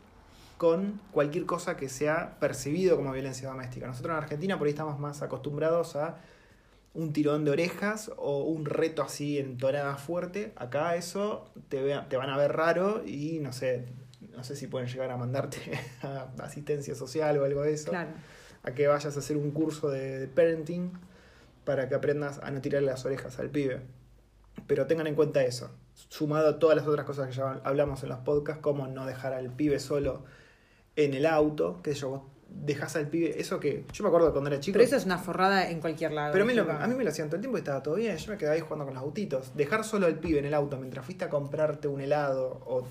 [0.56, 3.86] con cualquier cosa que sea percibido como violencia doméstica.
[3.86, 6.16] Nosotros en Argentina por ahí estamos más acostumbrados a
[6.94, 10.52] un tirón de orejas o un reto así en tonada fuerte.
[10.56, 13.84] Acá eso te, vea- te van a ver raro y no sé,
[14.34, 15.58] no sé si pueden llegar a mandarte
[16.02, 18.10] a asistencia social o algo de eso Claro.
[18.64, 20.92] A que vayas a hacer un curso de, de parenting
[21.64, 23.80] para que aprendas a no tirarle las orejas al pibe.
[24.66, 25.70] Pero tengan en cuenta eso,
[26.08, 29.32] sumado a todas las otras cosas que ya hablamos en los podcasts, como no dejar
[29.34, 30.24] al pibe solo
[30.96, 34.48] en el auto, que yo, vos dejás al pibe, eso que yo me acuerdo cuando
[34.48, 34.74] era chico.
[34.74, 36.32] Pero eso es una forrada en cualquier lado.
[36.32, 36.84] Pero a mí, lo- disculpa.
[36.84, 38.16] a mí me lo hacían todo el tiempo y estaba todo bien.
[38.16, 39.56] Yo me quedaba ahí jugando con los autitos.
[39.56, 42.86] Dejar solo al pibe en el auto mientras fuiste a comprarte un helado o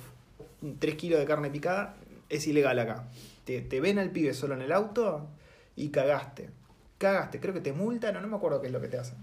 [0.79, 1.95] 3 kilos de carne picada
[2.29, 3.05] es ilegal acá.
[3.45, 5.27] Te, te ven al pibe solo en el auto
[5.75, 6.49] y cagaste.
[6.97, 7.39] Cagaste.
[7.39, 9.17] Creo que te multan o no me acuerdo qué es lo que te hacen.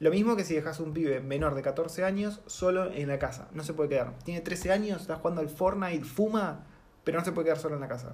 [0.00, 3.48] Lo mismo que si dejas un pibe menor de 14 años solo en la casa.
[3.52, 4.12] No se puede quedar.
[4.24, 6.64] Tiene 13 años, está jugando al Fortnite, fuma,
[7.02, 8.12] pero no se puede quedar solo en la casa.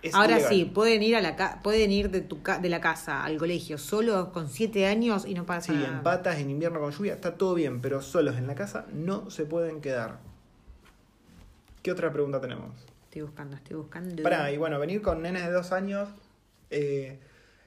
[0.00, 0.48] Es Ahora ilegal.
[0.52, 3.36] sí, pueden ir a la ca- pueden ir de tu ca- de la casa al
[3.36, 5.88] colegio solos con siete años y no pasa Sí, nada.
[5.98, 9.30] en patas, en invierno con lluvia, está todo bien, pero solos en la casa no
[9.30, 10.18] se pueden quedar.
[11.82, 12.70] ¿Qué otra pregunta tenemos?
[13.04, 14.22] Estoy buscando, estoy buscando.
[14.22, 16.08] Pará, y bueno, venir con nenes de dos años,
[16.72, 17.20] eh,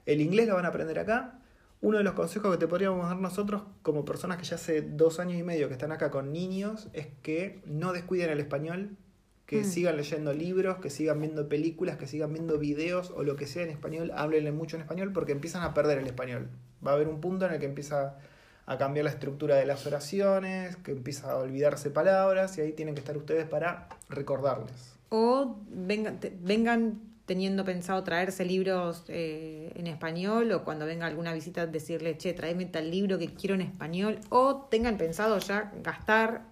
[0.05, 1.39] El inglés lo van a aprender acá.
[1.81, 5.19] Uno de los consejos que te podríamos dar nosotros, como personas que ya hace dos
[5.19, 8.97] años y medio que están acá con niños, es que no descuiden el español,
[9.45, 9.65] que Mm.
[9.65, 13.63] sigan leyendo libros, que sigan viendo películas, que sigan viendo videos o lo que sea
[13.63, 16.49] en español, háblenle mucho en español porque empiezan a perder el español.
[16.85, 18.17] Va a haber un punto en el que empieza
[18.65, 22.95] a cambiar la estructura de las oraciones, que empieza a olvidarse palabras y ahí tienen
[22.95, 24.95] que estar ustedes para recordarles.
[25.09, 31.33] O vengan, te- vengan teniendo pensado traerse libros eh, en español o cuando venga alguna
[31.33, 34.19] visita decirle, che, tráeme tal libro que quiero en español.
[34.29, 36.43] O tengan pensado ya gastar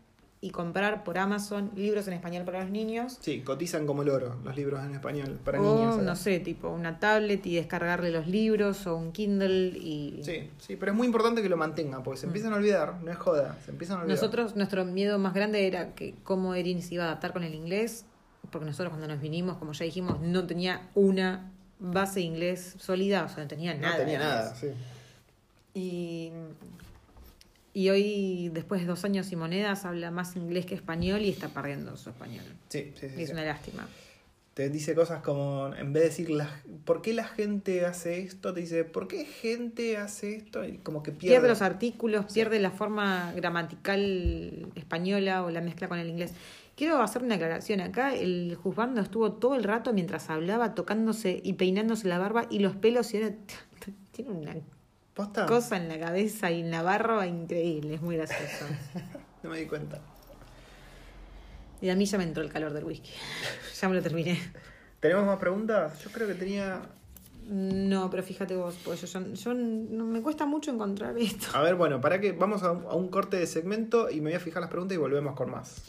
[0.44, 3.18] y comprar por Amazon libros en español para los niños.
[3.22, 6.04] Sí, cotizan como el oro los libros en español para o, niños.
[6.04, 10.20] no sé, tipo una tablet y descargarle los libros o un Kindle y...
[10.22, 13.10] Sí, sí, pero es muy importante que lo mantengan, porque se empiezan a olvidar, no
[13.10, 14.18] es joda, se empiezan a olvidar.
[14.18, 17.56] Nosotros, nuestro miedo más grande era que cómo Erin se iba a adaptar con el
[17.56, 18.06] inglés,
[18.54, 23.26] porque nosotros cuando nos vinimos, como ya dijimos, no tenía una base de inglés sólida,
[23.26, 23.98] o sea, no tenía no nada.
[23.98, 24.68] tenía de nada, sí.
[25.74, 26.32] Y,
[27.74, 31.50] y hoy, después de dos años y monedas, habla más inglés que español y está
[31.50, 32.46] perdiendo su español.
[32.70, 33.34] Sí, sí, sí, Y es sí.
[33.34, 33.88] una lástima.
[34.54, 36.48] Te dice cosas como, en vez de decir, la,
[36.86, 38.54] ¿por qué la gente hace esto?
[38.54, 40.64] Te dice, ¿por qué gente hace esto?
[40.64, 41.36] Y como que pierde.
[41.36, 46.34] Pierde los artículos, pierde la forma gramatical española o la mezcla con el inglés.
[46.76, 48.14] Quiero hacer una aclaración acá.
[48.14, 52.76] El juzgando estuvo todo el rato mientras hablaba, tocándose y peinándose la barba y los
[52.76, 53.36] pelos y ahora
[54.12, 54.56] tiene una
[55.16, 55.48] ¿Posta?
[55.48, 58.66] cosa en la cabeza y en la barba increíble, es muy gracioso.
[59.44, 60.00] No me di cuenta.
[61.84, 63.12] Y a mí ya me entró el calor del whisky.
[63.82, 64.40] ya me lo terminé.
[65.02, 66.02] ¿Tenemos más preguntas?
[66.02, 66.82] Yo creo que tenía...
[67.50, 71.48] No, pero fíjate vos, pues yo, yo- yo no, me cuesta mucho encontrar esto.
[71.54, 74.30] A ver, bueno, para que vamos a un, a un corte de segmento y me
[74.30, 75.84] voy a fijar las preguntas y volvemos con más.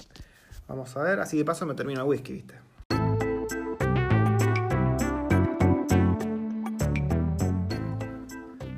[0.67, 2.55] Vamos a ver, así de paso me termino el whisky, ¿viste?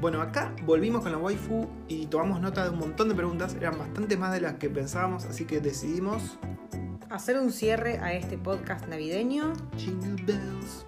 [0.01, 3.55] Bueno, acá volvimos con la waifu y tomamos nota de un montón de preguntas.
[3.55, 6.39] Eran bastante más de las que pensábamos, así que decidimos.
[7.17, 10.85] Hacer un cierre a este podcast navideño Jingle bells.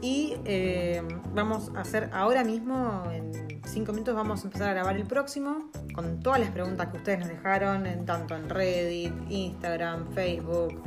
[0.00, 1.02] y eh,
[1.34, 5.70] vamos a hacer ahora mismo, en cinco minutos, vamos a empezar a grabar el próximo
[5.94, 10.80] con todas las preguntas que ustedes nos dejaron, en, tanto en Reddit, Instagram, Facebook,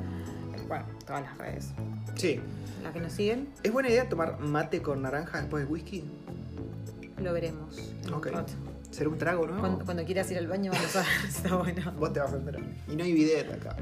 [0.67, 1.73] bueno, todas las redes,
[2.15, 2.39] Sí.
[2.81, 6.03] las que nos siguen, ¿Es buena idea tomar mate con naranja después del whisky?
[7.19, 7.93] lo veremos.
[8.11, 8.29] Ok.
[8.91, 9.61] ¿Será un trago nuevo?
[9.61, 11.91] Cuando, cuando quieras ir al baño, vamos a está bueno.
[11.97, 12.61] Vos te vas a enterar.
[12.89, 13.75] Y no hay bidet acá.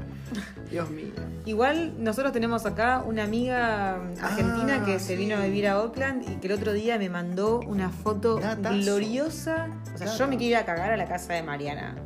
[0.70, 1.12] Dios mío.
[1.44, 5.16] Igual nosotros tenemos acá una amiga argentina Ah, que se sí.
[5.16, 8.76] vino a vivir a Oakland y que el otro día me mandó una foto Datazo.
[8.76, 9.68] gloriosa.
[9.94, 11.96] O sea, yo me quiero ir a cagar a la casa de Mariana.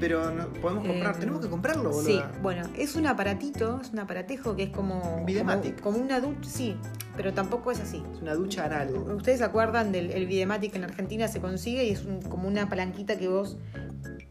[0.00, 1.14] Pero no, podemos comprar.
[1.16, 2.02] Eh, Tenemos que comprarlo, boludo.
[2.06, 5.24] Sí, bueno, es un aparatito, es un aparatejo que es como.
[5.26, 5.80] Videomatic.
[5.80, 6.76] Como, como una ducha, sí,
[7.16, 8.02] pero tampoco es así.
[8.14, 8.94] Es una ducha anal.
[8.94, 12.68] Ustedes se acuerdan del el Videomatic en Argentina se consigue y es un- como una
[12.68, 13.56] palanquita que vos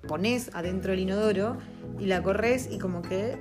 [0.07, 1.57] pones adentro del inodoro
[1.99, 3.37] y la corres y como que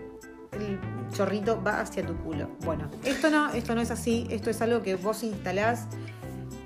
[0.53, 0.81] el
[1.13, 2.49] chorrito va hacia tu culo.
[2.65, 5.87] Bueno, esto no, esto no es así, esto es algo que vos instalás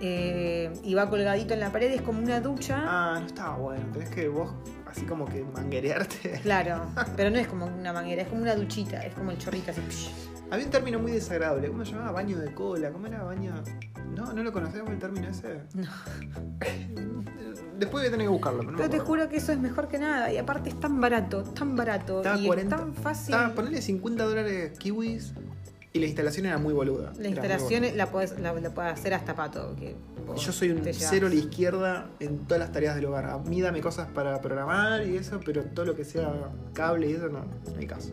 [0.01, 2.83] eh, y va colgadito en la pared, es como una ducha.
[2.85, 3.85] Ah, no estaba bueno.
[3.93, 4.51] Tenés que vos,
[4.87, 6.41] así como que manguerearte.
[6.43, 6.87] Claro,
[7.17, 9.81] pero no es como una manguera, es como una duchita, es como el chorrito así.
[10.51, 11.69] Había un término muy desagradable.
[11.69, 12.11] ¿Cómo se llamaba?
[12.11, 12.91] Baño de cola.
[12.91, 13.55] ¿Cómo era baño?
[14.17, 15.61] No, no lo conocemos el término ese.
[15.75, 15.89] No.
[17.79, 18.59] Después voy a tener que buscarlo.
[18.61, 21.01] Pero, no Pero te juro que eso es mejor que nada y aparte es tan
[21.01, 22.75] barato, tan barato Estaba y 40.
[22.75, 23.35] es tan fácil.
[23.35, 25.35] Estaba, ponele 50 dólares kiwis
[25.93, 27.13] y la instalación era muy boluda.
[27.19, 27.97] La instalación boluda.
[27.97, 29.75] la puedes, la, la puedes hacer hasta pato.
[29.77, 29.97] Que
[30.37, 33.27] Yo soy un cero a la izquierda en todas las tareas del hogar.
[33.27, 36.33] A mí dame cosas para programar y eso, pero todo lo que sea
[36.75, 38.11] cable y eso no, no hay caso.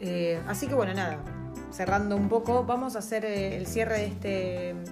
[0.00, 1.22] Eh, así que bueno, nada.
[1.70, 4.28] Cerrando un poco, vamos a hacer eh, el cierre de este,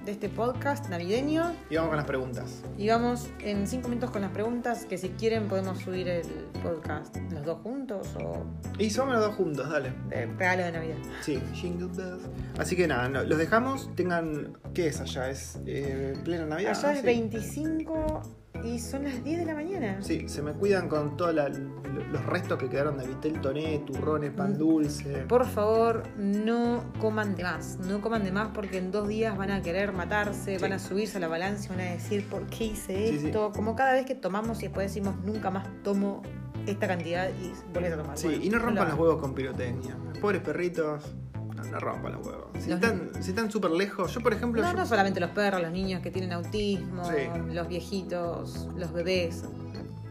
[0.04, 1.52] de este podcast navideño.
[1.70, 2.62] Y vamos con las preguntas.
[2.76, 6.22] Y vamos en cinco minutos con las preguntas, que si quieren podemos subir el
[6.62, 8.44] podcast los dos juntos o
[8.78, 9.92] Y somos los dos juntos, dale.
[10.08, 10.96] de regalo de Navidad.
[11.22, 12.22] Sí, Jingle Bells.
[12.58, 13.94] Así que nada, no, los dejamos.
[13.96, 14.56] Tengan.
[14.72, 15.30] ¿Qué es allá?
[15.30, 16.76] ¿Es eh, plena Navidad?
[16.78, 17.04] Allá es Sí.
[17.06, 18.22] 25
[18.64, 19.98] y son las 10 de la mañana.
[20.02, 24.52] Sí, se me cuidan con todos los restos que quedaron de Vitel Toné, turrones, pan
[24.54, 24.58] Mm.
[24.58, 25.12] dulce.
[25.28, 27.78] Por favor, no coman de más.
[27.78, 30.62] No coman de más porque en dos días van a querer matarse, Sí.
[30.62, 33.26] van a subirse a la balanza y van a decir, ¿por qué hice Sí, sí.
[33.26, 33.52] esto?
[33.54, 36.22] Como cada vez que tomamos y después decimos, nunca más tomo
[36.66, 38.18] esta cantidad y volvés a tomar.
[38.18, 39.96] Sí, Bueno, y no rompan lo los huevos con pirotecnia.
[40.20, 41.14] Pobres perritos,
[41.58, 42.46] no, no rompan los huevos.
[42.58, 44.62] Si Los- están si están súper lejos, yo por ejemplo.
[44.62, 47.52] No, yo- no solamente los perros, los niños que tienen autismo, Sí.
[47.52, 49.42] los viejitos, los bebés.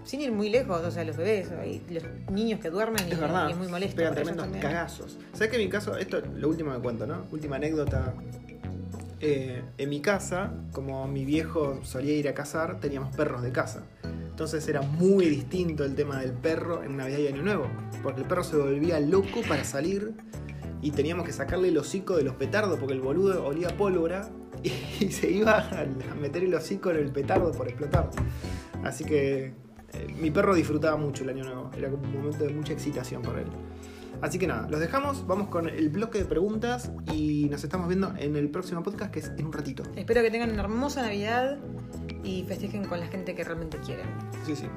[0.03, 3.19] Sin ir muy lejos, o sea, los bebés, y los niños que duermen y, Es
[3.19, 3.97] verdad, y es muy molesto.
[3.97, 5.17] pegan tremendos cagazos.
[5.33, 7.23] ¿Sabes que en mi caso, esto lo último que cuento, ¿no?
[7.31, 8.13] Última anécdota.
[9.19, 13.81] eh, en mi casa, como mi viejo solía ir a cazar, teníamos perros de casa.
[14.29, 17.65] Entonces era muy distinto el tema del perro en Navidad y Año Nuevo,
[18.03, 20.13] porque el perro se volvía loco para salir
[20.81, 24.29] y teníamos que sacarle el hocico de los petardos porque el boludo olía pólvora
[24.63, 25.85] y se iba a
[26.19, 28.09] meter el hocico en el petardo por explotar.
[28.83, 29.53] Así que eh,
[30.19, 33.41] mi perro disfrutaba mucho el Año Nuevo, era como un momento de mucha excitación para
[33.41, 33.47] él.
[34.21, 38.13] Así que nada, los dejamos, vamos con el bloque de preguntas y nos estamos viendo
[38.17, 39.83] en el próximo podcast que es en un ratito.
[39.95, 41.59] Espero que tengan una hermosa Navidad
[42.23, 44.07] y festejen con la gente que realmente quieren.
[44.45, 44.67] Sí, sí.